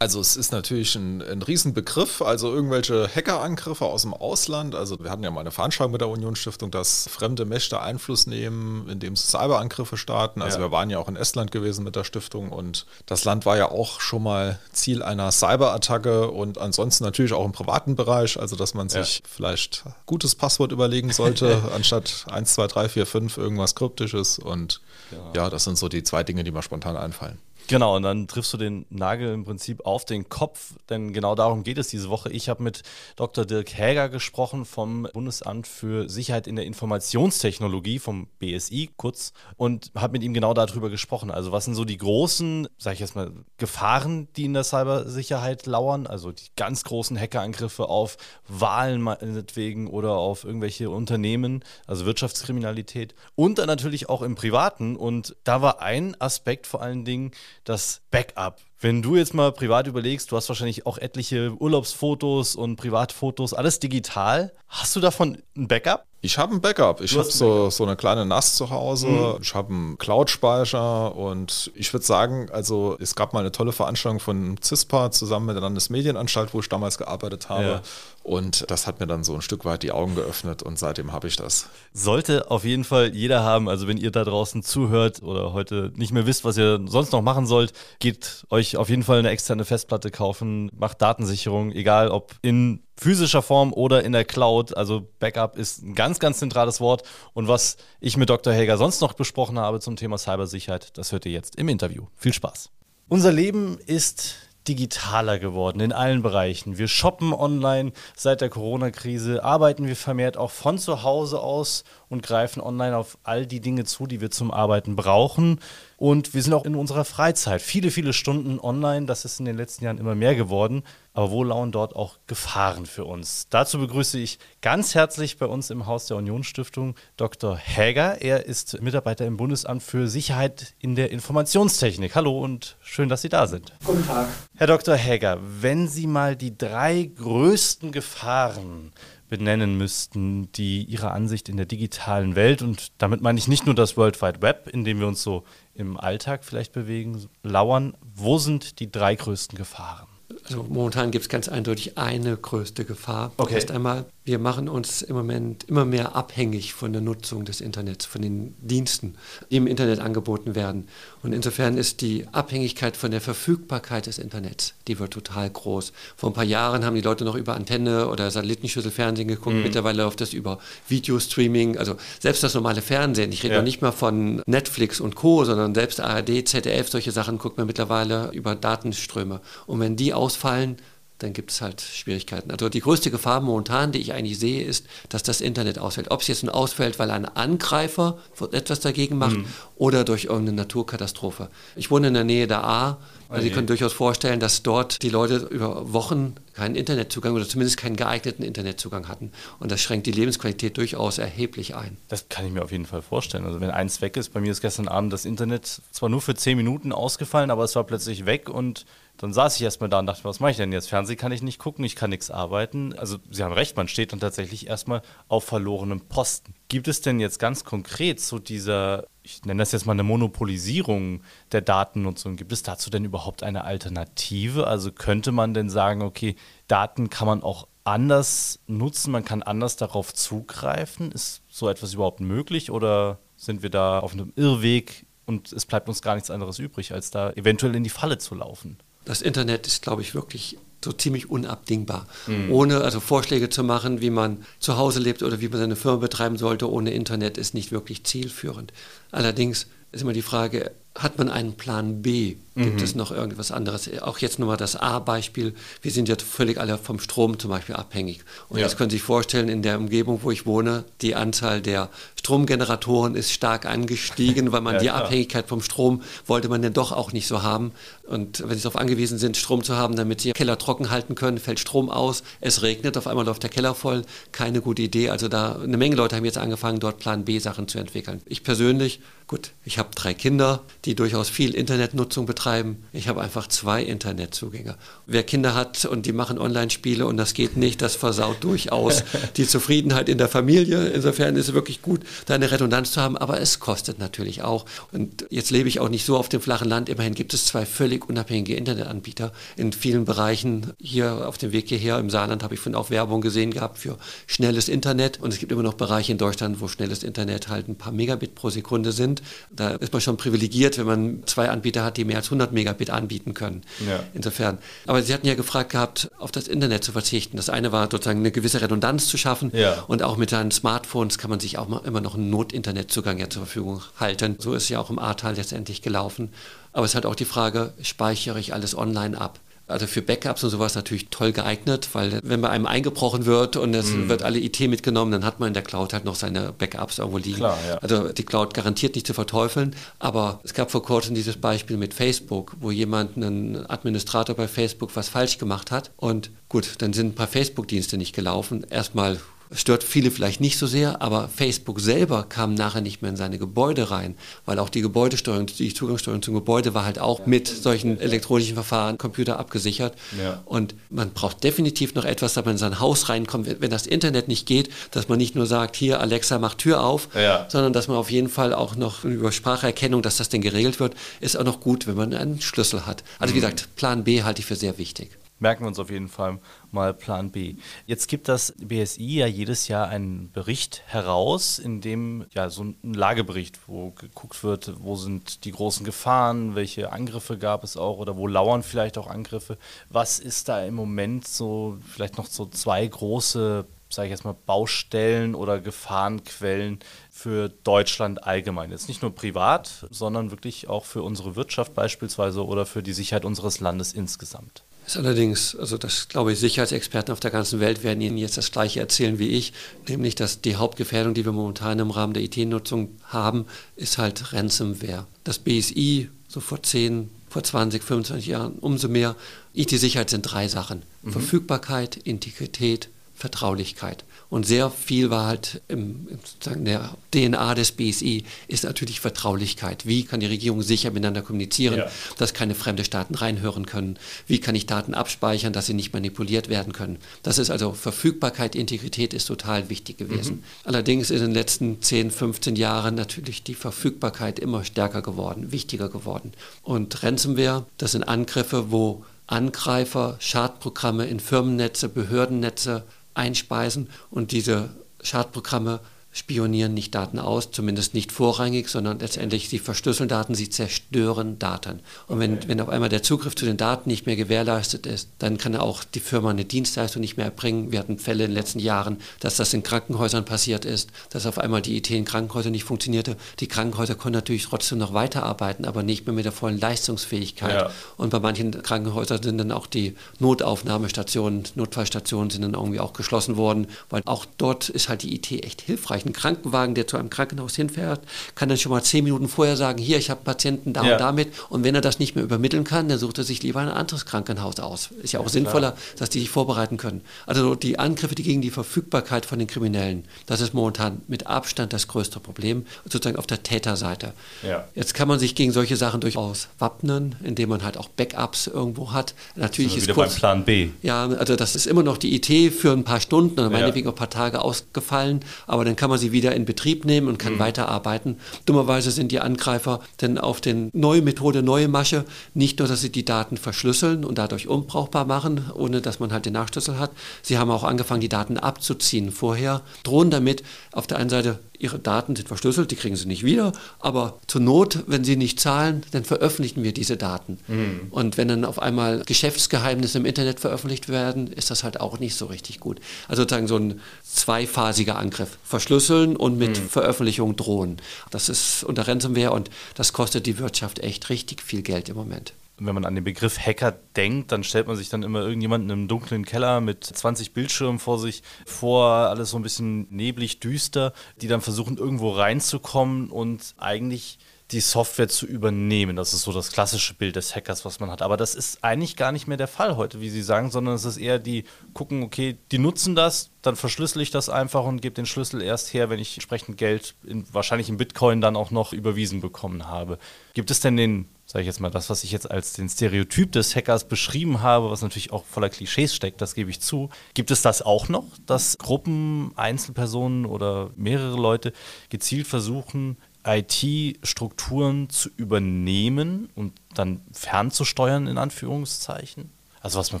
Also 0.00 0.20
es 0.20 0.36
ist 0.36 0.50
natürlich 0.50 0.96
ein, 0.96 1.22
ein 1.22 1.40
Riesenbegriff, 1.40 2.20
also 2.20 2.52
irgendwelche 2.52 3.08
Hackerangriffe 3.08 3.84
aus 3.84 4.02
dem 4.02 4.12
Ausland. 4.12 4.74
Also 4.74 4.98
wir 5.02 5.10
hatten 5.10 5.22
ja 5.22 5.30
mal 5.30 5.40
eine 5.40 5.52
Veranstaltung 5.52 5.92
mit 5.92 6.00
der 6.00 6.08
Unionsstiftung, 6.08 6.70
dass 6.70 7.08
fremde 7.08 7.44
Mächte 7.44 7.80
Einfluss 7.80 8.26
nehmen, 8.26 8.88
indem 8.88 9.14
sie 9.14 9.24
Cyberangriffe 9.24 9.96
starten. 9.96 10.42
Also 10.42 10.58
ja. 10.58 10.64
wir 10.64 10.72
waren 10.72 10.90
ja 10.90 10.98
auch 10.98 11.08
in 11.08 11.16
Estland 11.16 11.52
gewesen 11.52 11.84
mit 11.84 11.94
der 11.94 12.04
Stiftung 12.04 12.50
und 12.50 12.86
das 13.06 13.24
Land 13.24 13.46
war 13.46 13.56
ja 13.56 13.70
auch 13.70 14.00
schon 14.00 14.24
mal 14.24 14.58
Ziel 14.72 15.02
einer 15.02 15.30
Cyberattacke 15.30 16.28
und 16.30 16.58
ansonsten 16.58 17.04
natürlich 17.04 17.32
auch 17.32 17.44
im 17.44 17.52
privaten 17.52 17.94
Bereich, 17.94 18.38
also 18.38 18.56
dass 18.56 18.74
man 18.74 18.88
sich 18.88 19.20
ja. 19.20 19.24
vielleicht 19.30 19.84
gutes 20.06 20.34
Passwort 20.34 20.72
überlegen 20.72 21.12
sollte, 21.12 21.62
anstatt 21.74 22.26
1, 22.28 22.54
2, 22.54 22.66
3, 22.66 22.88
4, 22.88 23.06
5 23.06 23.36
irgendwas 23.38 23.76
Kryptisches 23.76 24.40
und 24.40 24.80
ja. 25.12 25.42
ja, 25.44 25.50
das 25.50 25.64
sind 25.64 25.78
so 25.78 25.88
die 25.88 26.02
zwei 26.02 26.24
Dinge, 26.24 26.44
die 26.44 26.50
mir 26.50 26.62
spontan 26.62 26.96
einfallen. 26.96 27.38
Genau, 27.66 27.96
und 27.96 28.02
dann 28.02 28.28
triffst 28.28 28.52
du 28.52 28.58
den 28.58 28.84
Nagel 28.90 29.32
im 29.32 29.44
Prinzip 29.44 29.86
auf 29.86 30.04
den 30.04 30.28
Kopf, 30.28 30.74
denn 30.90 31.14
genau 31.14 31.34
darum 31.34 31.64
geht 31.64 31.78
es 31.78 31.88
diese 31.88 32.10
Woche. 32.10 32.30
Ich 32.30 32.50
habe 32.50 32.62
mit 32.62 32.82
Dr. 33.16 33.46
Dirk 33.46 33.78
Häger 33.78 34.10
gesprochen 34.10 34.66
vom 34.66 35.08
Bundesamt 35.14 35.66
für 35.66 36.10
Sicherheit 36.10 36.46
in 36.46 36.56
der 36.56 36.66
Informationstechnologie, 36.66 37.98
vom 38.00 38.28
BSI 38.38 38.90
kurz, 38.98 39.32
und 39.56 39.90
habe 39.94 40.12
mit 40.12 40.22
ihm 40.22 40.34
genau 40.34 40.52
darüber 40.52 40.90
gesprochen. 40.90 41.30
Also 41.30 41.52
was 41.52 41.64
sind 41.64 41.74
so 41.74 41.86
die 41.86 41.96
großen, 41.96 42.68
sage 42.76 42.94
ich 42.94 43.00
jetzt 43.00 43.16
mal, 43.16 43.32
Gefahren, 43.56 44.28
die 44.36 44.44
in 44.44 44.52
der 44.52 44.64
Cybersicherheit 44.64 45.64
lauern? 45.64 46.06
Also 46.06 46.32
die 46.32 46.50
ganz 46.56 46.84
großen 46.84 47.18
Hackerangriffe 47.18 47.88
auf 47.88 48.18
Wahlen 48.46 49.00
meinetwegen 49.00 49.86
oder 49.86 50.12
auf 50.12 50.44
irgendwelche 50.44 50.90
Unternehmen, 50.90 51.64
also 51.86 52.04
Wirtschaftskriminalität 52.04 53.14
und 53.36 53.56
dann 53.56 53.68
natürlich 53.68 54.10
auch 54.10 54.20
im 54.20 54.34
Privaten. 54.34 54.96
Und 54.96 55.34
da 55.44 55.62
war 55.62 55.80
ein 55.80 56.14
Aspekt 56.20 56.66
vor 56.66 56.82
allen 56.82 57.06
Dingen, 57.06 57.32
das 57.64 58.02
Backup. 58.10 58.60
Wenn 58.84 59.00
du 59.00 59.16
jetzt 59.16 59.32
mal 59.32 59.50
privat 59.50 59.86
überlegst, 59.86 60.30
du 60.30 60.36
hast 60.36 60.50
wahrscheinlich 60.50 60.84
auch 60.84 60.98
etliche 60.98 61.54
Urlaubsfotos 61.58 62.54
und 62.54 62.76
Privatfotos, 62.76 63.54
alles 63.54 63.80
digital. 63.80 64.52
Hast 64.68 64.94
du 64.94 65.00
davon 65.00 65.38
ein 65.56 65.68
Backup? 65.68 66.04
Ich 66.24 66.38
habe 66.38 66.54
ein 66.54 66.62
Backup. 66.62 67.02
Ich 67.02 67.18
habe 67.18 67.30
so, 67.30 67.68
so 67.68 67.84
eine 67.84 67.96
kleine 67.96 68.24
NAS 68.24 68.56
zu 68.56 68.70
Hause. 68.70 69.08
Mhm. 69.08 69.36
Ich 69.42 69.54
habe 69.54 69.74
einen 69.74 69.98
Cloud-Speicher 69.98 71.14
und 71.14 71.70
ich 71.74 71.92
würde 71.92 72.06
sagen, 72.06 72.48
also 72.50 72.96
es 72.98 73.14
gab 73.14 73.34
mal 73.34 73.40
eine 73.40 73.52
tolle 73.52 73.72
Veranstaltung 73.72 74.20
von 74.20 74.56
CISPA 74.56 75.10
zusammen 75.10 75.44
mit 75.44 75.56
der 75.56 75.60
Landesmedienanstalt, 75.60 76.54
wo 76.54 76.60
ich 76.60 76.68
damals 76.70 76.96
gearbeitet 76.96 77.50
habe. 77.50 77.64
Ja. 77.64 77.82
Und 78.22 78.70
das 78.70 78.86
hat 78.86 79.00
mir 79.00 79.06
dann 79.06 79.22
so 79.22 79.34
ein 79.34 79.42
Stück 79.42 79.66
weit 79.66 79.82
die 79.82 79.92
Augen 79.92 80.14
geöffnet 80.14 80.62
und 80.62 80.78
seitdem 80.78 81.12
habe 81.12 81.28
ich 81.28 81.36
das. 81.36 81.68
Sollte 81.92 82.50
auf 82.50 82.64
jeden 82.64 82.84
Fall 82.84 83.14
jeder 83.14 83.42
haben. 83.42 83.68
Also 83.68 83.86
wenn 83.86 83.98
ihr 83.98 84.10
da 84.10 84.24
draußen 84.24 84.62
zuhört 84.62 85.22
oder 85.22 85.52
heute 85.52 85.92
nicht 85.94 86.10
mehr 86.10 86.24
wisst, 86.24 86.42
was 86.42 86.56
ihr 86.56 86.80
sonst 86.86 87.12
noch 87.12 87.20
machen 87.20 87.44
sollt, 87.46 87.74
geht 87.98 88.46
euch 88.48 88.73
auf 88.76 88.88
jeden 88.88 89.02
Fall 89.02 89.18
eine 89.18 89.30
externe 89.30 89.64
Festplatte 89.64 90.10
kaufen, 90.10 90.70
macht 90.76 91.02
Datensicherung, 91.02 91.72
egal 91.72 92.08
ob 92.08 92.34
in 92.42 92.82
physischer 92.96 93.42
Form 93.42 93.72
oder 93.72 94.04
in 94.04 94.12
der 94.12 94.24
Cloud. 94.24 94.76
Also 94.76 95.08
Backup 95.18 95.56
ist 95.56 95.82
ein 95.82 95.94
ganz, 95.94 96.18
ganz 96.18 96.38
zentrales 96.38 96.80
Wort. 96.80 97.02
Und 97.32 97.48
was 97.48 97.76
ich 98.00 98.16
mit 98.16 98.30
Dr. 98.30 98.52
Helger 98.52 98.76
sonst 98.76 99.00
noch 99.00 99.14
besprochen 99.14 99.58
habe 99.58 99.80
zum 99.80 99.96
Thema 99.96 100.18
Cybersicherheit, 100.18 100.96
das 100.96 101.12
hört 101.12 101.26
ihr 101.26 101.32
jetzt 101.32 101.56
im 101.56 101.68
Interview. 101.68 102.06
Viel 102.16 102.32
Spaß. 102.32 102.70
Unser 103.08 103.32
Leben 103.32 103.78
ist 103.86 104.36
digitaler 104.68 105.38
geworden 105.38 105.80
in 105.80 105.92
allen 105.92 106.22
Bereichen. 106.22 106.78
Wir 106.78 106.88
shoppen 106.88 107.32
online 107.34 107.92
seit 108.16 108.40
der 108.40 108.48
Corona-Krise, 108.48 109.44
arbeiten 109.44 109.86
wir 109.86 109.96
vermehrt 109.96 110.36
auch 110.36 110.50
von 110.50 110.78
zu 110.78 111.02
Hause 111.02 111.40
aus 111.40 111.84
und 112.08 112.22
greifen 112.22 112.60
online 112.60 112.96
auf 112.96 113.18
all 113.22 113.46
die 113.46 113.60
Dinge 113.60 113.84
zu, 113.84 114.06
die 114.06 114.20
wir 114.20 114.30
zum 114.30 114.50
Arbeiten 114.50 114.96
brauchen. 114.96 115.60
Und 115.96 116.34
wir 116.34 116.42
sind 116.42 116.52
auch 116.52 116.64
in 116.64 116.74
unserer 116.74 117.04
Freizeit 117.04 117.62
viele, 117.62 117.90
viele 117.90 118.12
Stunden 118.12 118.58
online. 118.58 119.06
Das 119.06 119.24
ist 119.24 119.38
in 119.38 119.44
den 119.44 119.56
letzten 119.56 119.84
Jahren 119.84 119.98
immer 119.98 120.14
mehr 120.14 120.34
geworden. 120.34 120.82
Aber 121.12 121.30
wo 121.30 121.44
lauern 121.44 121.70
dort 121.70 121.94
auch 121.94 122.18
Gefahren 122.26 122.86
für 122.86 123.04
uns? 123.04 123.46
Dazu 123.48 123.78
begrüße 123.78 124.18
ich 124.18 124.40
ganz 124.62 124.96
herzlich 124.96 125.38
bei 125.38 125.46
uns 125.46 125.70
im 125.70 125.86
Haus 125.86 126.06
der 126.06 126.16
Unionsstiftung 126.16 126.96
Dr. 127.16 127.56
Häger. 127.56 128.20
Er 128.20 128.46
ist 128.46 128.82
Mitarbeiter 128.82 129.24
im 129.24 129.36
Bundesamt 129.36 129.84
für 129.84 130.08
Sicherheit 130.08 130.74
in 130.80 130.96
der 130.96 131.12
Informationstechnik. 131.12 132.16
Hallo 132.16 132.40
und 132.40 132.76
schön, 132.80 133.08
dass 133.08 133.22
Sie 133.22 133.28
da 133.28 133.46
sind. 133.46 133.72
Guten 133.84 134.04
Tag. 134.04 134.26
Herr 134.56 134.66
Dr. 134.66 134.96
Häger, 134.96 135.38
wenn 135.40 135.86
Sie 135.86 136.08
mal 136.08 136.34
die 136.34 136.58
drei 136.58 137.08
größten 137.14 137.92
Gefahren 137.92 138.92
benennen 139.28 139.76
müssten, 139.76 140.50
die 140.52 140.84
Ihrer 140.84 141.12
Ansicht 141.12 141.48
in 141.48 141.56
der 141.56 141.66
digitalen 141.66 142.36
Welt, 142.36 142.62
und 142.62 142.92
damit 142.98 143.20
meine 143.20 143.38
ich 143.38 143.48
nicht 143.48 143.66
nur 143.66 143.74
das 143.74 143.96
World 143.96 144.20
Wide 144.22 144.42
Web, 144.42 144.68
in 144.68 144.84
dem 144.84 145.00
wir 145.00 145.06
uns 145.06 145.22
so 145.22 145.44
im 145.74 145.98
Alltag 145.98 146.44
vielleicht 146.44 146.72
bewegen, 146.72 147.26
lauern, 147.42 147.96
wo 148.14 148.38
sind 148.38 148.80
die 148.80 148.90
drei 148.90 149.14
größten 149.14 149.56
Gefahren? 149.58 150.06
Also 150.44 150.64
momentan 150.68 151.10
gibt 151.10 151.22
es 151.22 151.28
ganz 151.28 151.48
eindeutig 151.48 151.98
eine 151.98 152.36
größte 152.36 152.84
Gefahr. 152.84 153.32
Okay. 153.36 153.54
Erst 153.54 153.70
einmal 153.70 154.06
wir 154.26 154.38
machen 154.38 154.70
uns 154.70 155.02
im 155.02 155.16
Moment 155.16 155.64
immer 155.64 155.84
mehr 155.84 156.16
abhängig 156.16 156.72
von 156.72 156.92
der 156.94 157.02
Nutzung 157.02 157.44
des 157.44 157.60
Internets, 157.60 158.06
von 158.06 158.22
den 158.22 158.54
Diensten, 158.58 159.16
die 159.50 159.56
im 159.56 159.66
Internet 159.66 160.00
angeboten 160.00 160.54
werden. 160.54 160.88
Und 161.22 161.34
insofern 161.34 161.76
ist 161.76 162.00
die 162.00 162.26
Abhängigkeit 162.32 162.96
von 162.96 163.10
der 163.10 163.20
Verfügbarkeit 163.20 164.06
des 164.06 164.18
Internets, 164.18 164.74
die 164.88 164.98
wird 164.98 165.12
total 165.12 165.50
groß. 165.50 165.92
Vor 166.16 166.30
ein 166.30 166.32
paar 166.32 166.44
Jahren 166.44 166.86
haben 166.86 166.94
die 166.94 167.02
Leute 167.02 167.24
noch 167.24 167.34
über 167.34 167.54
Antenne 167.54 168.08
oder 168.08 168.30
Satellitenschüsselfernsehen 168.30 169.28
geguckt, 169.28 169.56
mhm. 169.56 169.62
mittlerweile 169.62 170.02
läuft 170.02 170.22
das 170.22 170.32
über 170.32 170.58
Videostreaming, 170.88 171.76
also 171.76 171.96
selbst 172.18 172.42
das 172.42 172.54
normale 172.54 172.80
Fernsehen. 172.80 173.30
Ich 173.30 173.42
rede 173.42 173.54
ja. 173.54 173.60
noch 173.60 173.64
nicht 173.64 173.82
mal 173.82 173.92
von 173.92 174.42
Netflix 174.46 175.00
und 175.00 175.16
Co., 175.16 175.44
sondern 175.44 175.74
selbst 175.74 176.00
ARD, 176.00 176.48
ZDF, 176.48 176.88
solche 176.88 177.12
Sachen 177.12 177.36
guckt 177.36 177.58
man 177.58 177.66
mittlerweile 177.66 178.30
über 178.32 178.54
Datenströme. 178.54 179.42
Und 179.66 179.80
wenn 179.80 179.96
die 179.96 180.14
ausfallen, 180.14 180.76
dann 181.24 181.32
gibt 181.32 181.50
es 181.50 181.60
halt 181.60 181.80
Schwierigkeiten. 181.80 182.50
Also 182.50 182.68
die 182.68 182.80
größte 182.80 183.10
Gefahr 183.10 183.40
momentan, 183.40 183.92
die 183.92 183.98
ich 183.98 184.12
eigentlich 184.12 184.38
sehe, 184.38 184.62
ist, 184.62 184.86
dass 185.08 185.22
das 185.22 185.40
Internet 185.40 185.78
ausfällt. 185.78 186.10
Ob 186.10 186.20
es 186.20 186.28
jetzt 186.28 186.42
nun 186.42 186.52
ausfällt, 186.52 186.98
weil 186.98 187.10
ein 187.10 187.24
Angreifer 187.24 188.18
etwas 188.52 188.80
dagegen 188.80 189.16
macht 189.16 189.38
mhm. 189.38 189.46
oder 189.76 190.04
durch 190.04 190.24
irgendeine 190.24 190.58
Naturkatastrophe. 190.58 191.48
Ich 191.76 191.90
wohne 191.90 192.08
in 192.08 192.14
der 192.14 192.24
Nähe 192.24 192.46
der 192.46 192.64
A. 192.64 192.98
Also 193.30 193.42
Sie 193.42 193.50
können 193.50 193.66
durchaus 193.66 193.92
vorstellen, 193.92 194.38
dass 194.38 194.62
dort 194.62 195.02
die 195.02 195.08
Leute 195.08 195.36
über 195.50 195.92
Wochen 195.92 196.34
keinen 196.52 196.76
Internetzugang 196.76 197.34
oder 197.34 197.48
zumindest 197.48 197.78
keinen 197.78 197.96
geeigneten 197.96 198.44
Internetzugang 198.44 199.08
hatten. 199.08 199.32
Und 199.58 199.72
das 199.72 199.80
schränkt 199.80 200.06
die 200.06 200.12
Lebensqualität 200.12 200.76
durchaus 200.76 201.18
erheblich 201.18 201.74
ein. 201.74 201.96
Das 202.08 202.28
kann 202.28 202.46
ich 202.46 202.52
mir 202.52 202.62
auf 202.62 202.70
jeden 202.70 202.86
Fall 202.86 203.02
vorstellen. 203.02 203.44
Also 203.44 203.60
wenn 203.60 203.70
eins 203.70 204.00
weg 204.02 204.16
ist, 204.16 204.32
bei 204.32 204.40
mir 204.40 204.52
ist 204.52 204.60
gestern 204.60 204.86
Abend 204.86 205.12
das 205.12 205.24
Internet 205.24 205.80
zwar 205.90 206.10
nur 206.10 206.20
für 206.20 206.36
zehn 206.36 206.56
Minuten 206.56 206.92
ausgefallen, 206.92 207.50
aber 207.50 207.64
es 207.64 207.74
war 207.74 207.82
plötzlich 207.82 208.24
weg 208.24 208.48
und 208.48 208.84
dann 209.16 209.32
saß 209.32 209.56
ich 209.56 209.62
erstmal 209.62 209.88
da 209.88 210.00
und 210.00 210.06
dachte, 210.06 210.24
was 210.24 210.40
mache 210.40 210.50
ich 210.50 210.56
denn 210.56 210.72
jetzt? 210.72 210.88
Fernsehen 210.88 211.16
kann 211.16 211.30
ich 211.30 211.42
nicht 211.42 211.58
gucken, 211.58 211.84
ich 211.84 211.94
kann 211.94 212.10
nichts 212.10 212.30
arbeiten. 212.30 212.92
Also 212.94 213.18
Sie 213.30 213.42
haben 213.44 213.52
recht, 213.52 213.76
man 213.76 213.86
steht 213.86 214.12
dann 214.12 214.20
tatsächlich 214.20 214.66
erstmal 214.66 215.02
auf 215.28 215.44
verlorenem 215.44 216.00
Posten. 216.00 216.54
Gibt 216.68 216.88
es 216.88 217.00
denn 217.00 217.20
jetzt 217.20 217.38
ganz 217.38 217.64
konkret 217.64 218.20
zu 218.20 218.40
dieser, 218.40 219.06
ich 219.22 219.44
nenne 219.44 219.62
das 219.62 219.72
jetzt 219.72 219.86
mal 219.86 219.92
eine 219.92 220.02
Monopolisierung 220.02 221.22
der 221.52 221.60
Datennutzung, 221.60 222.36
gibt 222.36 222.52
es 222.52 222.64
dazu 222.64 222.90
denn 222.90 223.04
überhaupt 223.04 223.44
eine 223.44 223.64
Alternative? 223.64 224.66
Also 224.66 224.90
könnte 224.90 225.30
man 225.30 225.54
denn 225.54 225.70
sagen, 225.70 226.02
okay, 226.02 226.34
Daten 226.66 227.08
kann 227.08 227.28
man 227.28 227.42
auch 227.42 227.68
anders 227.84 228.58
nutzen, 228.66 229.12
man 229.12 229.24
kann 229.24 229.42
anders 229.42 229.76
darauf 229.76 230.12
zugreifen? 230.12 231.12
Ist 231.12 231.42
so 231.48 231.68
etwas 231.68 231.94
überhaupt 231.94 232.20
möglich 232.20 232.70
oder 232.70 233.18
sind 233.36 233.62
wir 233.62 233.70
da 233.70 234.00
auf 234.00 234.12
einem 234.12 234.32
Irrweg 234.34 235.06
und 235.26 235.52
es 235.52 235.66
bleibt 235.66 235.88
uns 235.88 236.02
gar 236.02 236.14
nichts 236.14 236.30
anderes 236.30 236.58
übrig, 236.58 236.92
als 236.92 237.10
da 237.10 237.30
eventuell 237.30 237.76
in 237.76 237.84
die 237.84 237.90
Falle 237.90 238.18
zu 238.18 238.34
laufen? 238.34 238.78
Das 239.04 239.22
Internet 239.22 239.66
ist, 239.66 239.82
glaube 239.82 240.02
ich, 240.02 240.14
wirklich 240.14 240.58
so 240.84 240.92
ziemlich 240.92 241.30
unabdingbar. 241.30 242.06
Mhm. 242.26 242.52
Ohne 242.52 242.80
also 242.82 243.00
Vorschläge 243.00 243.48
zu 243.48 243.64
machen, 243.64 244.00
wie 244.00 244.10
man 244.10 244.44
zu 244.58 244.76
Hause 244.76 245.00
lebt 245.00 245.22
oder 245.22 245.40
wie 245.40 245.48
man 245.48 245.58
seine 245.58 245.76
Firma 245.76 245.98
betreiben 245.98 246.36
sollte, 246.36 246.70
ohne 246.70 246.92
Internet 246.92 247.38
ist 247.38 247.54
nicht 247.54 247.72
wirklich 247.72 248.04
zielführend. 248.04 248.72
Allerdings 249.10 249.66
ist 249.92 250.02
immer 250.02 250.12
die 250.12 250.22
Frage, 250.22 250.72
hat 250.96 251.18
man 251.18 251.28
einen 251.28 251.54
Plan 251.54 252.02
B? 252.02 252.36
Gibt 252.56 252.76
mhm. 252.76 252.84
es 252.84 252.94
noch 252.94 253.10
irgendwas 253.10 253.50
anderes? 253.50 253.90
Auch 254.00 254.18
jetzt 254.18 254.38
nochmal 254.38 254.56
das 254.56 254.76
A-Beispiel. 254.76 255.54
Wir 255.82 255.90
sind 255.90 256.08
ja 256.08 256.14
völlig 256.16 256.58
alle 256.58 256.78
vom 256.78 257.00
Strom 257.00 257.36
zum 257.40 257.50
Beispiel 257.50 257.74
abhängig. 257.74 258.20
Und 258.48 258.58
ja. 258.58 258.64
jetzt 258.64 258.76
können 258.76 258.90
Sie 258.90 258.96
sich 258.96 259.02
vorstellen, 259.02 259.48
in 259.48 259.62
der 259.62 259.76
Umgebung, 259.76 260.20
wo 260.22 260.30
ich 260.30 260.46
wohne, 260.46 260.84
die 261.00 261.16
Anzahl 261.16 261.60
der 261.60 261.88
Stromgeneratoren 262.14 263.16
ist 263.16 263.32
stark 263.32 263.66
angestiegen, 263.66 264.52
weil 264.52 264.60
man 264.60 264.74
ja, 264.74 264.80
die 264.80 264.86
klar. 264.86 265.04
Abhängigkeit 265.04 265.48
vom 265.48 265.62
Strom 265.62 266.02
wollte 266.28 266.48
man 266.48 266.62
dann 266.62 266.72
doch 266.72 266.92
auch 266.92 267.12
nicht 267.12 267.26
so 267.26 267.42
haben. 267.42 267.72
Und 268.04 268.48
wenn 268.48 268.56
Sie 268.56 268.62
darauf 268.62 268.80
angewiesen 268.80 269.18
sind, 269.18 269.36
Strom 269.36 269.64
zu 269.64 269.74
haben, 269.76 269.96
damit 269.96 270.20
Sie 270.20 270.32
Keller 270.32 270.56
trocken 270.56 270.90
halten 270.90 271.16
können, 271.16 271.38
fällt 271.38 271.58
Strom 271.58 271.90
aus, 271.90 272.22
es 272.40 272.62
regnet, 272.62 272.96
auf 272.96 273.08
einmal 273.08 273.24
läuft 273.24 273.42
der 273.42 273.50
Keller 273.50 273.74
voll. 273.74 274.02
Keine 274.30 274.60
gute 274.60 274.82
Idee. 274.82 275.10
Also 275.10 275.26
da 275.26 275.56
eine 275.56 275.76
Menge 275.76 275.96
Leute 275.96 276.14
haben 276.14 276.24
jetzt 276.24 276.38
angefangen, 276.38 276.78
dort 276.78 277.00
Plan 277.00 277.24
B-Sachen 277.24 277.66
zu 277.66 277.78
entwickeln. 277.78 278.22
Ich 278.26 278.44
persönlich 278.44 279.00
Gut, 279.26 279.52
ich 279.64 279.78
habe 279.78 279.88
drei 279.94 280.12
Kinder, 280.12 280.62
die 280.84 280.94
durchaus 280.94 281.28
viel 281.28 281.54
Internetnutzung 281.54 282.26
betreiben. 282.26 282.82
Ich 282.92 283.08
habe 283.08 283.20
einfach 283.20 283.46
zwei 283.46 283.82
Internetzugänge. 283.82 284.76
Wer 285.06 285.22
Kinder 285.22 285.54
hat 285.54 285.84
und 285.84 286.06
die 286.06 286.12
machen 286.12 286.38
Online-Spiele 286.38 287.06
und 287.06 287.16
das 287.16 287.34
geht 287.34 287.56
nicht, 287.56 287.80
das 287.80 287.94
versaut 287.94 288.42
durchaus 288.42 289.04
die 289.36 289.46
Zufriedenheit 289.46 290.08
in 290.08 290.18
der 290.18 290.28
Familie. 290.28 290.88
Insofern 290.88 291.36
ist 291.36 291.48
es 291.48 291.54
wirklich 291.54 291.80
gut, 291.80 292.00
da 292.26 292.34
eine 292.34 292.50
Redundanz 292.50 292.92
zu 292.92 293.00
haben, 293.00 293.16
aber 293.16 293.40
es 293.40 293.60
kostet 293.60 293.98
natürlich 293.98 294.42
auch. 294.42 294.66
Und 294.92 295.26
jetzt 295.30 295.50
lebe 295.50 295.68
ich 295.68 295.80
auch 295.80 295.88
nicht 295.88 296.04
so 296.04 296.16
auf 296.16 296.28
dem 296.28 296.40
flachen 296.40 296.68
Land. 296.68 296.88
Immerhin 296.88 297.14
gibt 297.14 297.34
es 297.34 297.46
zwei 297.46 297.64
völlig 297.64 298.08
unabhängige 298.08 298.56
Internetanbieter 298.56 299.32
in 299.56 299.72
vielen 299.72 300.04
Bereichen. 300.04 300.72
Hier 300.78 301.28
auf 301.28 301.38
dem 301.38 301.52
Weg 301.52 301.68
hierher 301.68 301.98
im 301.98 302.10
Saarland 302.10 302.42
habe 302.42 302.54
ich 302.54 302.60
von 302.60 302.74
auch 302.74 302.90
Werbung 302.90 303.20
gesehen 303.20 303.52
gehabt 303.52 303.78
für 303.78 303.96
schnelles 304.26 304.68
Internet. 304.68 305.20
Und 305.20 305.32
es 305.32 305.38
gibt 305.38 305.52
immer 305.52 305.62
noch 305.62 305.74
Bereiche 305.74 306.12
in 306.12 306.18
Deutschland, 306.18 306.60
wo 306.60 306.68
schnelles 306.68 307.04
Internet 307.04 307.48
halt 307.48 307.68
ein 307.68 307.76
paar 307.76 307.92
Megabit 307.92 308.34
pro 308.34 308.50
Sekunde 308.50 308.92
sind 308.92 309.04
sind. 309.04 309.22
Da 309.50 309.70
ist 309.70 309.92
man 309.92 310.00
schon 310.00 310.16
privilegiert, 310.16 310.73
wenn 310.78 310.86
man 310.86 311.22
zwei 311.26 311.50
Anbieter 311.50 311.84
hat, 311.84 311.96
die 311.96 312.04
mehr 312.04 312.16
als 312.16 312.26
100 312.26 312.52
Megabit 312.52 312.90
anbieten 312.90 313.34
können. 313.34 313.62
Ja. 313.86 314.00
Insofern. 314.14 314.58
Aber 314.86 315.02
Sie 315.02 315.12
hatten 315.12 315.26
ja 315.26 315.34
gefragt 315.34 315.72
gehabt, 315.72 316.10
auf 316.18 316.32
das 316.32 316.48
Internet 316.48 316.84
zu 316.84 316.92
verzichten. 316.92 317.36
Das 317.36 317.48
eine 317.48 317.72
war 317.72 317.88
sozusagen 317.90 318.20
eine 318.20 318.30
gewisse 318.30 318.60
Redundanz 318.60 319.08
zu 319.08 319.16
schaffen 319.16 319.50
ja. 319.54 319.84
und 319.86 320.02
auch 320.02 320.16
mit 320.16 320.30
seinen 320.30 320.50
Smartphones 320.50 321.18
kann 321.18 321.30
man 321.30 321.40
sich 321.40 321.58
auch 321.58 321.84
immer 321.84 322.00
noch 322.00 322.14
einen 322.14 322.30
Not-Internetzugang 322.30 323.18
ja 323.18 323.28
zur 323.30 323.42
Verfügung 323.42 323.82
halten. 323.98 324.36
So 324.38 324.54
ist 324.54 324.68
ja 324.68 324.80
auch 324.80 324.90
im 324.90 324.98
Ahrtal 324.98 325.34
letztendlich 325.36 325.82
gelaufen. 325.82 326.30
Aber 326.72 326.84
es 326.84 326.90
ist 326.90 326.94
halt 326.96 327.06
auch 327.06 327.14
die 327.14 327.24
Frage, 327.24 327.72
speichere 327.82 328.38
ich 328.38 328.52
alles 328.52 328.76
online 328.76 329.20
ab? 329.20 329.38
Also 329.66 329.86
für 329.86 330.02
Backups 330.02 330.44
und 330.44 330.50
sowas 330.50 330.74
natürlich 330.74 331.08
toll 331.08 331.32
geeignet, 331.32 331.88
weil 331.94 332.20
wenn 332.22 332.42
bei 332.42 332.50
einem 332.50 332.66
eingebrochen 332.66 333.24
wird 333.24 333.56
und 333.56 333.74
es 333.74 333.90
mm. 333.90 334.08
wird 334.10 334.22
alle 334.22 334.38
IT 334.38 334.60
mitgenommen, 334.60 335.10
dann 335.10 335.24
hat 335.24 335.40
man 335.40 335.48
in 335.48 335.54
der 335.54 335.62
Cloud 335.62 335.94
halt 335.94 336.04
noch 336.04 336.16
seine 336.16 336.52
Backups 336.52 336.98
irgendwo 336.98 337.18
liegen. 337.18 337.38
Klar, 337.38 337.58
ja. 337.66 337.78
Also 337.78 338.12
die 338.12 338.24
Cloud 338.24 338.52
garantiert 338.52 338.94
nicht 338.94 339.06
zu 339.06 339.14
verteufeln, 339.14 339.74
aber 339.98 340.40
es 340.44 340.52
gab 340.52 340.70
vor 340.70 340.82
kurzem 340.82 341.14
dieses 341.14 341.36
Beispiel 341.36 341.78
mit 341.78 341.94
Facebook, 341.94 342.56
wo 342.60 342.70
jemand, 342.70 343.16
ein 343.16 343.64
Administrator 343.70 344.36
bei 344.36 344.48
Facebook, 344.48 344.94
was 344.96 345.08
falsch 345.08 345.38
gemacht 345.38 345.70
hat 345.70 345.90
und 345.96 346.30
gut, 346.48 346.74
dann 346.78 346.92
sind 346.92 347.08
ein 347.08 347.14
paar 347.14 347.26
Facebook-Dienste 347.26 347.96
nicht 347.96 348.14
gelaufen. 348.14 348.66
Erstmal 348.68 349.18
stört 349.52 349.84
viele 349.84 350.10
vielleicht 350.10 350.40
nicht 350.40 350.58
so 350.58 350.66
sehr, 350.66 351.02
aber 351.02 351.28
Facebook 351.28 351.80
selber 351.80 352.24
kam 352.28 352.54
nachher 352.54 352.80
nicht 352.80 353.02
mehr 353.02 353.10
in 353.10 353.16
seine 353.16 353.38
Gebäude 353.38 353.90
rein, 353.90 354.14
weil 354.46 354.58
auch 354.58 354.68
die 354.68 354.80
Gebäudesteuerung, 354.80 355.46
die 355.46 355.72
Zugangssteuerung 355.72 356.22
zum 356.22 356.34
Gebäude 356.34 356.74
war 356.74 356.84
halt 356.84 356.98
auch 356.98 357.26
mit 357.26 357.48
solchen 357.48 358.00
elektronischen 358.00 358.54
Verfahren, 358.54 358.98
Computer 358.98 359.38
abgesichert. 359.38 359.94
Ja. 360.22 360.42
Und 360.44 360.74
man 360.90 361.10
braucht 361.10 361.44
definitiv 361.44 361.94
noch 361.94 362.04
etwas, 362.04 362.34
dass 362.34 362.44
man 362.44 362.54
in 362.54 362.58
sein 362.58 362.80
Haus 362.80 363.08
reinkommt, 363.08 363.60
wenn 363.60 363.70
das 363.70 363.86
Internet 363.86 364.28
nicht 364.28 364.46
geht, 364.46 364.70
dass 364.90 365.08
man 365.08 365.18
nicht 365.18 365.34
nur 365.34 365.46
sagt, 365.46 365.76
hier 365.76 366.00
Alexa 366.00 366.38
macht 366.38 366.58
Tür 366.58 366.82
auf, 366.82 367.08
ja. 367.14 367.46
sondern 367.48 367.72
dass 367.72 367.88
man 367.88 367.96
auf 367.96 368.10
jeden 368.10 368.28
Fall 368.28 368.52
auch 368.54 368.76
noch 368.76 369.04
über 369.04 369.32
Spracherkennung, 369.32 370.02
dass 370.02 370.16
das 370.16 370.28
denn 370.28 370.40
geregelt 370.40 370.80
wird, 370.80 370.94
ist 371.20 371.36
auch 371.36 371.44
noch 371.44 371.60
gut, 371.60 371.86
wenn 371.86 371.96
man 371.96 372.14
einen 372.14 372.40
Schlüssel 372.40 372.86
hat. 372.86 373.04
Also 373.18 373.34
wie 373.34 373.38
mhm. 373.38 373.42
gesagt, 373.42 373.68
Plan 373.76 374.04
B 374.04 374.22
halte 374.22 374.40
ich 374.40 374.46
für 374.46 374.56
sehr 374.56 374.78
wichtig 374.78 375.10
merken 375.38 375.64
wir 375.64 375.68
uns 375.68 375.78
auf 375.78 375.90
jeden 375.90 376.08
Fall 376.08 376.38
mal 376.70 376.94
Plan 376.94 377.30
B. 377.30 377.56
Jetzt 377.86 378.08
gibt 378.08 378.28
das 378.28 378.54
BSI 378.58 379.18
ja 379.18 379.26
jedes 379.26 379.68
Jahr 379.68 379.88
einen 379.88 380.30
Bericht 380.32 380.82
heraus, 380.86 381.58
in 381.58 381.80
dem 381.80 382.26
ja 382.32 382.50
so 382.50 382.64
ein 382.64 382.94
Lagebericht, 382.94 383.68
wo 383.68 383.90
geguckt 383.90 384.42
wird, 384.44 384.74
wo 384.82 384.96
sind 384.96 385.44
die 385.44 385.52
großen 385.52 385.84
Gefahren, 385.84 386.54
welche 386.54 386.92
Angriffe 386.92 387.38
gab 387.38 387.64
es 387.64 387.76
auch 387.76 387.98
oder 387.98 388.16
wo 388.16 388.26
lauern 388.26 388.62
vielleicht 388.62 388.98
auch 388.98 389.08
Angriffe. 389.08 389.58
Was 389.90 390.18
ist 390.18 390.48
da 390.48 390.64
im 390.64 390.74
Moment 390.74 391.26
so 391.26 391.78
vielleicht 391.92 392.18
noch 392.18 392.26
so 392.26 392.46
zwei 392.46 392.86
große 392.86 393.66
sage 393.94 394.08
ich 394.08 394.10
jetzt 394.10 394.24
mal, 394.24 394.34
Baustellen 394.46 395.34
oder 395.34 395.60
Gefahrenquellen 395.60 396.80
für 397.10 397.48
Deutschland 397.48 398.24
allgemein. 398.24 398.70
Jetzt 398.70 398.88
nicht 398.88 399.02
nur 399.02 399.14
privat, 399.14 399.86
sondern 399.90 400.30
wirklich 400.30 400.68
auch 400.68 400.84
für 400.84 401.02
unsere 401.02 401.36
Wirtschaft 401.36 401.74
beispielsweise 401.74 402.44
oder 402.44 402.66
für 402.66 402.82
die 402.82 402.92
Sicherheit 402.92 403.24
unseres 403.24 403.60
Landes 403.60 403.92
insgesamt. 403.92 404.63
Ist 404.86 404.96
allerdings, 404.98 405.56
also 405.56 405.78
das 405.78 406.08
glaube 406.08 406.32
ich, 406.32 406.38
Sicherheitsexperten 406.38 407.12
auf 407.12 407.20
der 407.20 407.30
ganzen 407.30 407.58
Welt 407.60 407.82
werden 407.82 408.00
Ihnen 408.00 408.18
jetzt 408.18 408.36
das 408.36 408.52
Gleiche 408.52 408.80
erzählen 408.80 409.18
wie 409.18 409.28
ich, 409.28 409.52
nämlich 409.88 410.14
dass 410.14 410.42
die 410.42 410.56
Hauptgefährdung, 410.56 411.14
die 411.14 411.24
wir 411.24 411.32
momentan 411.32 411.78
im 411.78 411.90
Rahmen 411.90 412.12
der 412.12 412.22
IT-Nutzung 412.22 412.90
haben, 413.04 413.46
ist 413.76 413.98
halt 413.98 414.32
Ransomware. 414.32 415.06
Das 415.24 415.38
BSI, 415.38 416.10
so 416.28 416.40
vor 416.40 416.62
10, 416.62 417.08
vor 417.30 417.42
20, 417.42 417.82
25 417.82 418.26
Jahren, 418.26 418.58
umso 418.60 418.88
mehr. 418.88 419.16
IT-Sicherheit 419.54 420.10
sind 420.10 420.22
drei 420.22 420.48
Sachen. 420.48 420.82
Mhm. 421.02 421.12
Verfügbarkeit, 421.12 421.96
Integrität, 421.96 422.90
Vertraulichkeit. 423.14 424.04
Und 424.28 424.44
sehr 424.44 424.70
viel 424.70 425.10
war 425.10 425.26
halt 425.26 425.62
im, 425.68 426.08
sozusagen 426.10 426.64
der 426.64 426.96
DNA 427.12 427.54
des 427.54 427.72
BSI 427.72 428.24
ist 428.48 428.64
natürlich 428.64 428.98
Vertraulichkeit. 428.98 429.86
Wie 429.86 430.04
kann 430.04 430.18
die 430.18 430.26
Regierung 430.26 430.62
sicher 430.62 430.90
miteinander 430.90 431.22
kommunizieren, 431.22 431.78
ja. 431.78 431.90
dass 432.18 432.34
keine 432.34 432.56
fremde 432.56 432.84
Staaten 432.84 433.14
reinhören 433.14 433.66
können? 433.66 433.96
Wie 434.26 434.40
kann 434.40 434.56
ich 434.56 434.66
Daten 434.66 434.94
abspeichern, 434.94 435.52
dass 435.52 435.66
sie 435.66 435.74
nicht 435.74 435.92
manipuliert 435.92 436.48
werden 436.48 436.72
können? 436.72 436.98
Das 437.22 437.38
ist 437.38 437.50
also 437.50 437.72
Verfügbarkeit, 437.72 438.56
Integrität 438.56 439.14
ist 439.14 439.26
total 439.26 439.70
wichtig 439.70 439.98
gewesen. 439.98 440.36
Mhm. 440.36 440.44
Allerdings 440.64 441.10
ist 441.10 441.20
in 441.20 441.28
den 441.28 441.34
letzten 441.34 441.80
10, 441.80 442.10
15 442.10 442.56
Jahren 442.56 442.96
natürlich 442.96 443.44
die 443.44 443.54
Verfügbarkeit 443.54 444.40
immer 444.40 444.64
stärker 444.64 445.02
geworden, 445.02 445.52
wichtiger 445.52 445.88
geworden. 445.88 446.32
Und 446.62 447.04
Ransomware, 447.04 447.66
das 447.78 447.92
sind 447.92 448.02
Angriffe, 448.02 448.72
wo 448.72 449.04
Angreifer 449.26 450.16
Schadprogramme 450.18 451.06
in 451.06 451.20
Firmennetze, 451.20 451.88
Behördennetze 451.88 452.84
einspeisen 453.14 453.88
und 454.10 454.32
diese 454.32 454.70
Schadprogramme 455.02 455.80
spionieren 456.14 456.74
nicht 456.74 456.94
Daten 456.94 457.18
aus, 457.18 457.50
zumindest 457.50 457.92
nicht 457.92 458.12
vorrangig, 458.12 458.68
sondern 458.68 459.00
letztendlich 459.00 459.48
sie 459.48 459.58
verschlüsseln 459.58 460.08
Daten, 460.08 460.36
sie 460.36 460.48
zerstören 460.48 461.40
Daten. 461.40 461.80
Und 462.06 462.20
wenn, 462.20 462.48
wenn 462.48 462.60
auf 462.60 462.68
einmal 462.68 462.88
der 462.88 463.02
Zugriff 463.02 463.34
zu 463.34 463.44
den 463.44 463.56
Daten 463.56 463.90
nicht 463.90 464.06
mehr 464.06 464.14
gewährleistet 464.14 464.86
ist, 464.86 465.08
dann 465.18 465.38
kann 465.38 465.56
auch 465.56 465.82
die 465.82 465.98
Firma 465.98 466.30
eine 466.30 466.44
Dienstleistung 466.44 467.00
nicht 467.00 467.16
mehr 467.16 467.26
erbringen. 467.26 467.72
Wir 467.72 467.80
hatten 467.80 467.98
Fälle 467.98 468.24
in 468.24 468.30
den 468.30 468.36
letzten 468.36 468.60
Jahren, 468.60 468.98
dass 469.18 469.36
das 469.36 469.52
in 469.54 469.64
Krankenhäusern 469.64 470.24
passiert 470.24 470.64
ist, 470.64 470.90
dass 471.10 471.26
auf 471.26 471.36
einmal 471.36 471.62
die 471.62 471.76
IT 471.76 471.90
in 471.90 472.04
Krankenhäusern 472.04 472.52
nicht 472.52 472.64
funktionierte. 472.64 473.16
Die 473.40 473.48
Krankenhäuser 473.48 473.96
konnten 473.96 474.14
natürlich 474.14 474.46
trotzdem 474.46 474.78
noch 474.78 474.94
weiterarbeiten, 474.94 475.64
aber 475.64 475.82
nicht 475.82 476.06
mehr 476.06 476.14
mit 476.14 476.24
der 476.24 476.32
vollen 476.32 476.60
Leistungsfähigkeit. 476.60 477.54
Ja. 477.54 477.70
Und 477.96 478.10
bei 478.10 478.20
manchen 478.20 478.62
Krankenhäusern 478.62 479.20
sind 479.20 479.38
dann 479.38 479.50
auch 479.50 479.66
die 479.66 479.96
Notaufnahmestationen, 480.20 481.42
Notfallstationen 481.56 482.30
sind 482.30 482.42
dann 482.42 482.54
irgendwie 482.54 482.78
auch 482.78 482.92
geschlossen 482.92 483.36
worden, 483.36 483.66
weil 483.90 484.02
auch 484.04 484.26
dort 484.38 484.68
ist 484.68 484.88
halt 484.88 485.02
die 485.02 485.16
IT 485.16 485.32
echt 485.44 485.60
hilfreich 485.60 486.03
ein 486.06 486.12
Krankenwagen, 486.12 486.74
der 486.74 486.86
zu 486.86 486.96
einem 486.96 487.10
Krankenhaus 487.10 487.54
hinfährt, 487.56 488.00
kann 488.34 488.48
dann 488.48 488.58
schon 488.58 488.70
mal 488.70 488.82
zehn 488.82 489.04
Minuten 489.04 489.28
vorher 489.28 489.56
sagen, 489.56 489.78
hier, 489.78 489.98
ich 489.98 490.10
habe 490.10 490.20
Patienten 490.24 490.72
da 490.72 490.84
ja. 490.84 490.92
und 490.92 491.00
damit. 491.00 491.28
Und 491.48 491.64
wenn 491.64 491.74
er 491.74 491.80
das 491.80 491.98
nicht 491.98 492.14
mehr 492.14 492.24
übermitteln 492.24 492.64
kann, 492.64 492.88
dann 492.88 492.98
sucht 492.98 493.18
er 493.18 493.24
sich 493.24 493.42
lieber 493.42 493.60
ein 493.60 493.68
anderes 493.68 494.06
Krankenhaus 494.06 494.58
aus. 494.60 494.90
Ist 495.02 495.12
ja 495.12 495.20
auch 495.20 495.24
ja, 495.24 495.30
sinnvoller, 495.30 495.72
klar. 495.72 495.82
dass 495.98 496.10
die 496.10 496.20
sich 496.20 496.30
vorbereiten 496.30 496.76
können. 496.76 497.02
Also 497.26 497.54
die 497.54 497.78
Angriffe 497.78 498.14
die 498.14 498.22
gegen 498.22 498.42
die 498.42 498.50
Verfügbarkeit 498.50 499.26
von 499.26 499.38
den 499.38 499.48
Kriminellen, 499.48 500.04
das 500.26 500.40
ist 500.40 500.54
momentan 500.54 501.02
mit 501.08 501.26
Abstand 501.26 501.72
das 501.72 501.88
größte 501.88 502.20
Problem, 502.20 502.66
sozusagen 502.84 503.16
auf 503.16 503.26
der 503.26 503.42
Täterseite. 503.42 504.12
Ja. 504.42 504.64
Jetzt 504.74 504.94
kann 504.94 505.08
man 505.08 505.18
sich 505.18 505.34
gegen 505.34 505.52
solche 505.52 505.76
Sachen 505.76 506.00
durchaus 506.00 506.48
wappnen, 506.58 507.16
indem 507.22 507.48
man 507.50 507.62
halt 507.62 507.76
auch 507.76 507.88
Backups 507.88 508.46
irgendwo 508.46 508.92
hat. 508.92 509.14
Natürlich 509.36 509.76
ist 509.76 509.92
kurz, 509.92 510.12
beim 510.14 510.18
Plan 510.18 510.44
B. 510.44 510.68
Ja, 510.82 511.06
also 511.06 511.36
das 511.36 511.56
ist 511.56 511.66
immer 511.66 511.82
noch 511.82 511.98
die 511.98 512.14
IT 512.14 512.54
für 512.54 512.72
ein 512.72 512.84
paar 512.84 513.00
Stunden 513.00 513.38
oder 513.38 513.50
meinetwegen 513.50 513.88
ein 513.88 513.94
paar 513.94 514.10
Tage 514.10 514.40
ausgefallen, 514.40 515.20
aber 515.46 515.64
dann 515.64 515.76
kann 515.76 515.90
man 515.90 515.93
man 515.94 516.00
sie 516.00 516.10
wieder 516.10 516.34
in 516.34 516.44
Betrieb 516.44 516.84
nehmen 516.84 517.06
und 517.06 517.18
kann 517.18 517.34
mhm. 517.34 517.38
weiterarbeiten. 517.38 518.16
Dummerweise 518.46 518.90
sind 518.90 519.12
die 519.12 519.20
Angreifer 519.20 519.80
denn 520.00 520.18
auf 520.18 520.40
den 520.40 520.70
neue 520.72 521.02
Methode, 521.02 521.42
neue 521.44 521.68
Masche, 521.68 522.04
nicht 522.34 522.58
nur, 522.58 522.66
dass 522.66 522.80
sie 522.80 522.90
die 522.90 523.04
Daten 523.04 523.36
verschlüsseln 523.36 524.04
und 524.04 524.18
dadurch 524.18 524.48
unbrauchbar 524.48 525.04
machen, 525.04 525.52
ohne 525.54 525.80
dass 525.80 526.00
man 526.00 526.12
halt 526.12 526.26
den 526.26 526.32
Nachschlüssel 526.32 526.80
hat. 526.80 526.90
Sie 527.22 527.38
haben 527.38 527.50
auch 527.50 527.62
angefangen, 527.62 528.00
die 528.00 528.08
Daten 528.08 528.38
abzuziehen 528.38 529.12
vorher, 529.12 529.62
drohen 529.84 530.10
damit 530.10 530.42
auf 530.72 530.88
der 530.88 530.98
einen 530.98 531.10
Seite 531.10 531.38
ihre 531.64 531.78
Daten 531.78 532.14
sind 532.14 532.28
verschlüsselt, 532.28 532.70
die 532.70 532.76
kriegen 532.76 532.94
sie 532.94 533.06
nicht 533.06 533.24
wieder, 533.24 533.52
aber 533.80 534.18
zur 534.26 534.42
Not, 534.42 534.84
wenn 534.86 535.02
sie 535.02 535.16
nicht 535.16 535.40
zahlen, 535.40 535.82
dann 535.92 536.04
veröffentlichen 536.04 536.62
wir 536.62 536.74
diese 536.74 536.98
Daten. 536.98 537.38
Mhm. 537.48 537.88
Und 537.90 538.18
wenn 538.18 538.28
dann 538.28 538.44
auf 538.44 538.60
einmal 538.60 539.02
Geschäftsgeheimnisse 539.04 539.98
im 539.98 540.04
Internet 540.04 540.40
veröffentlicht 540.40 540.88
werden, 540.90 541.26
ist 541.26 541.50
das 541.50 541.64
halt 541.64 541.80
auch 541.80 541.98
nicht 541.98 542.16
so 542.16 542.26
richtig 542.26 542.60
gut. 542.60 542.80
Also 543.08 543.22
sozusagen 543.22 543.48
so 543.48 543.56
ein 543.56 543.80
zweiphasiger 544.04 544.98
Angriff. 544.98 545.38
Verschlüsseln 545.42 546.16
und 546.16 546.38
mit 546.38 546.60
mhm. 546.60 546.68
Veröffentlichung 546.68 547.34
drohen. 547.34 547.78
Das 548.10 548.28
ist 548.28 548.62
unter 548.62 548.86
Ransomware 548.86 549.32
und 549.32 549.48
das 549.74 549.94
kostet 549.94 550.26
die 550.26 550.38
Wirtschaft 550.38 550.80
echt 550.80 551.08
richtig 551.08 551.42
viel 551.42 551.62
Geld 551.62 551.88
im 551.88 551.96
Moment 551.96 552.34
wenn 552.58 552.74
man 552.74 552.84
an 552.84 552.94
den 552.94 553.04
Begriff 553.04 553.38
Hacker 553.38 553.72
denkt, 553.96 554.30
dann 554.30 554.44
stellt 554.44 554.66
man 554.66 554.76
sich 554.76 554.88
dann 554.88 555.02
immer 555.02 555.20
irgendjemanden 555.20 555.70
im 555.70 555.88
dunklen 555.88 556.24
Keller 556.24 556.60
mit 556.60 556.84
20 556.84 557.32
Bildschirmen 557.32 557.78
vor 557.78 557.98
sich 557.98 558.22
vor, 558.46 558.90
alles 558.90 559.30
so 559.30 559.38
ein 559.38 559.42
bisschen 559.42 559.88
neblig, 559.90 560.40
düster, 560.40 560.92
die 561.20 561.28
dann 561.28 561.40
versuchen 561.40 561.76
irgendwo 561.76 562.10
reinzukommen 562.10 563.10
und 563.10 563.54
eigentlich 563.58 564.18
die 564.54 564.60
Software 564.60 565.08
zu 565.08 565.26
übernehmen. 565.26 565.96
Das 565.96 566.14
ist 566.14 566.22
so 566.22 566.32
das 566.32 566.52
klassische 566.52 566.94
Bild 566.94 567.16
des 567.16 567.34
Hackers, 567.34 567.64
was 567.64 567.80
man 567.80 567.90
hat. 567.90 568.02
Aber 568.02 568.16
das 568.16 568.34
ist 568.34 568.62
eigentlich 568.62 568.96
gar 568.96 569.12
nicht 569.12 569.26
mehr 569.26 569.36
der 569.36 569.48
Fall 569.48 569.76
heute, 569.76 570.00
wie 570.00 570.10
Sie 570.10 570.22
sagen, 570.22 570.50
sondern 570.50 570.74
es 570.74 570.84
ist 570.84 570.96
eher 570.96 571.18
die 571.18 571.44
gucken, 571.74 572.02
okay, 572.02 572.38
die 572.52 572.58
nutzen 572.58 572.94
das, 572.94 573.30
dann 573.42 573.56
verschlüssel 573.56 574.00
ich 574.00 574.10
das 574.10 574.28
einfach 574.28 574.64
und 574.64 574.80
gebe 574.80 574.94
den 574.94 575.06
Schlüssel 575.06 575.42
erst 575.42 575.74
her, 575.74 575.90
wenn 575.90 575.98
ich 575.98 576.16
entsprechend 576.16 576.56
Geld, 576.56 576.94
in, 577.04 577.26
wahrscheinlich 577.32 577.68
in 577.68 577.76
Bitcoin, 577.76 578.20
dann 578.20 578.36
auch 578.36 578.50
noch 578.50 578.72
überwiesen 578.72 579.20
bekommen 579.20 579.66
habe. 579.66 579.98
Gibt 580.34 580.50
es 580.50 580.60
denn 580.60 580.76
den 580.76 581.08
sage 581.26 581.42
ich 581.42 581.46
jetzt 581.46 581.60
mal, 581.60 581.70
das, 581.70 581.88
was 581.88 582.04
ich 582.04 582.12
jetzt 582.12 582.30
als 582.30 582.52
den 582.52 582.68
Stereotyp 582.68 583.32
des 583.32 583.56
Hackers 583.56 583.88
beschrieben 583.88 584.42
habe, 584.42 584.70
was 584.70 584.82
natürlich 584.82 585.10
auch 585.10 585.24
voller 585.24 585.48
Klischees 585.48 585.94
steckt, 585.94 586.20
das 586.20 586.34
gebe 586.34 586.50
ich 586.50 586.60
zu. 586.60 586.90
Gibt 587.14 587.30
es 587.30 587.40
das 587.40 587.62
auch 587.62 587.88
noch, 587.88 588.04
dass 588.26 588.58
Gruppen, 588.58 589.32
Einzelpersonen 589.34 590.26
oder 590.26 590.70
mehrere 590.76 591.16
Leute 591.16 591.52
gezielt 591.88 592.26
versuchen, 592.26 592.98
IT-Strukturen 593.24 594.90
zu 594.90 595.08
übernehmen 595.16 596.28
und 596.34 596.52
dann 596.74 597.00
fernzusteuern, 597.12 598.06
in 598.06 598.18
Anführungszeichen? 598.18 599.30
Also 599.60 599.78
was 599.78 599.92
man 599.92 600.00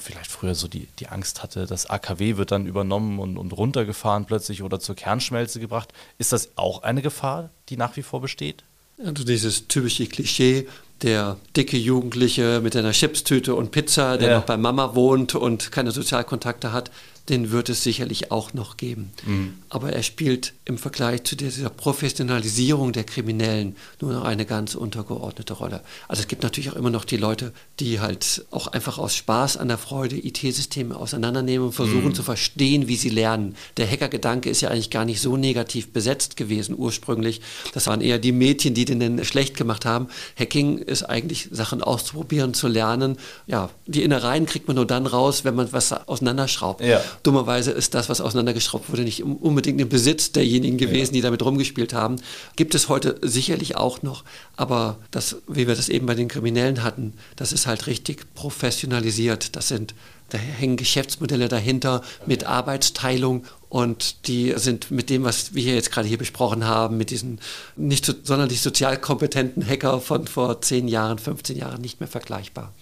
vielleicht 0.00 0.30
früher 0.30 0.56
so 0.56 0.66
die, 0.66 0.88
die 0.98 1.06
Angst 1.06 1.44
hatte, 1.44 1.66
das 1.66 1.86
AKW 1.86 2.36
wird 2.36 2.50
dann 2.50 2.66
übernommen 2.66 3.20
und, 3.20 3.38
und 3.38 3.52
runtergefahren 3.52 4.24
plötzlich 4.24 4.62
oder 4.64 4.80
zur 4.80 4.96
Kernschmelze 4.96 5.60
gebracht. 5.60 5.92
Ist 6.18 6.32
das 6.32 6.50
auch 6.56 6.82
eine 6.82 7.00
Gefahr, 7.00 7.50
die 7.68 7.76
nach 7.76 7.96
wie 7.96 8.02
vor 8.02 8.20
besteht? 8.20 8.64
Also 8.98 9.22
dieses 9.24 9.68
typische 9.68 10.06
Klischee, 10.06 10.66
der 11.02 11.36
dicke 11.56 11.76
Jugendliche 11.76 12.60
mit 12.60 12.74
einer 12.76 12.90
Chipstüte 12.90 13.54
und 13.54 13.70
Pizza, 13.70 14.18
der 14.18 14.30
ja. 14.30 14.36
noch 14.38 14.46
bei 14.46 14.56
Mama 14.56 14.96
wohnt 14.96 15.36
und 15.36 15.70
keine 15.70 15.92
Sozialkontakte 15.92 16.72
hat, 16.72 16.90
den 17.28 17.50
wird 17.52 17.68
es 17.68 17.82
sicherlich 17.82 18.30
auch 18.30 18.52
noch 18.52 18.76
geben. 18.76 19.12
Mhm. 19.24 19.54
Aber 19.68 19.92
er 19.92 20.02
spielt 20.02 20.54
im 20.64 20.78
Vergleich 20.78 21.24
zu 21.24 21.36
dieser 21.36 21.70
Professionalisierung 21.70 22.92
der 22.92 23.04
Kriminellen 23.04 23.76
nur 24.00 24.12
noch 24.12 24.24
eine 24.24 24.44
ganz 24.44 24.74
untergeordnete 24.74 25.52
Rolle. 25.52 25.82
Also 26.08 26.22
es 26.22 26.28
gibt 26.28 26.42
natürlich 26.42 26.70
auch 26.70 26.76
immer 26.76 26.90
noch 26.90 27.04
die 27.04 27.16
Leute, 27.16 27.52
die 27.80 28.00
halt 28.00 28.44
auch 28.50 28.66
einfach 28.66 28.98
aus 28.98 29.14
Spaß 29.14 29.56
an 29.56 29.68
der 29.68 29.78
Freude 29.78 30.16
IT-Systeme 30.16 30.96
auseinandernehmen 30.96 31.68
und 31.68 31.72
versuchen 31.72 32.06
mhm. 32.06 32.14
zu 32.14 32.22
verstehen, 32.22 32.88
wie 32.88 32.96
sie 32.96 33.08
lernen. 33.08 33.54
Der 33.76 33.88
Hacker-Gedanke 33.88 34.50
ist 34.50 34.60
ja 34.60 34.70
eigentlich 34.70 34.90
gar 34.90 35.04
nicht 35.04 35.20
so 35.20 35.36
negativ 35.36 35.92
besetzt 35.92 36.36
gewesen 36.36 36.74
ursprünglich. 36.76 37.40
Das 37.72 37.86
waren 37.86 38.00
eher 38.00 38.18
die 38.18 38.32
Mädchen, 38.32 38.74
die 38.74 38.84
den 38.84 39.24
schlecht 39.24 39.56
gemacht 39.56 39.84
haben. 39.84 40.08
Hacking 40.38 40.78
ist 40.78 41.04
eigentlich 41.04 41.48
Sachen 41.52 41.82
auszuprobieren, 41.82 42.54
zu 42.54 42.68
lernen. 42.68 43.16
Ja, 43.46 43.70
die 43.86 44.02
Innereien 44.02 44.46
kriegt 44.46 44.66
man 44.66 44.76
nur 44.76 44.86
dann 44.86 45.06
raus, 45.06 45.44
wenn 45.44 45.54
man 45.54 45.72
was 45.72 45.92
auseinanderschraubt. 45.92 46.80
Ja. 46.80 47.00
Dummerweise 47.22 47.70
ist 47.70 47.94
das, 47.94 48.08
was 48.08 48.20
auseinandergeschraubt 48.20 48.90
wurde, 48.90 49.02
nicht 49.02 49.22
unbedingt 49.22 49.80
im 49.80 49.88
Besitz 49.88 50.32
derjenigen 50.32 50.78
gewesen, 50.78 51.14
ja. 51.14 51.18
die 51.18 51.20
damit 51.22 51.44
rumgespielt 51.44 51.94
haben. 51.94 52.16
Gibt 52.56 52.74
es 52.74 52.88
heute 52.88 53.18
sicherlich 53.22 53.76
auch 53.76 54.02
noch, 54.02 54.24
aber 54.56 54.98
das, 55.10 55.36
wie 55.48 55.66
wir 55.66 55.74
das 55.74 55.88
eben 55.88 56.06
bei 56.06 56.14
den 56.14 56.28
Kriminellen 56.28 56.82
hatten, 56.82 57.14
das 57.36 57.52
ist 57.52 57.66
halt 57.66 57.86
richtig 57.86 58.34
professionalisiert. 58.34 59.56
Das 59.56 59.68
sind 59.68 59.94
da 60.32 60.38
hängen 60.38 60.78
Geschäftsmodelle 60.78 61.48
dahinter 61.48 62.02
mit 62.26 62.44
Arbeitsteilung 62.44 63.44
und 63.68 64.28
die 64.28 64.54
sind 64.56 64.90
mit 64.90 65.10
dem, 65.10 65.24
was 65.24 65.54
wir 65.54 65.74
jetzt 65.74 65.92
gerade 65.92 66.08
hier 66.08 66.18
besprochen 66.18 66.64
haben, 66.64 66.96
mit 66.96 67.10
diesen 67.10 67.38
nicht 67.76 68.06
so, 68.06 68.14
sonderlich 68.22 68.62
sozial 68.62 68.98
kompetenten 68.98 69.66
Hacker 69.66 70.00
von 70.00 70.26
vor 70.26 70.60
10 70.60 70.88
Jahren, 70.88 71.18
15 71.18 71.56
Jahren 71.56 71.82
nicht 71.82 72.00
mehr 72.00 72.08
vergleichbar. 72.08 72.72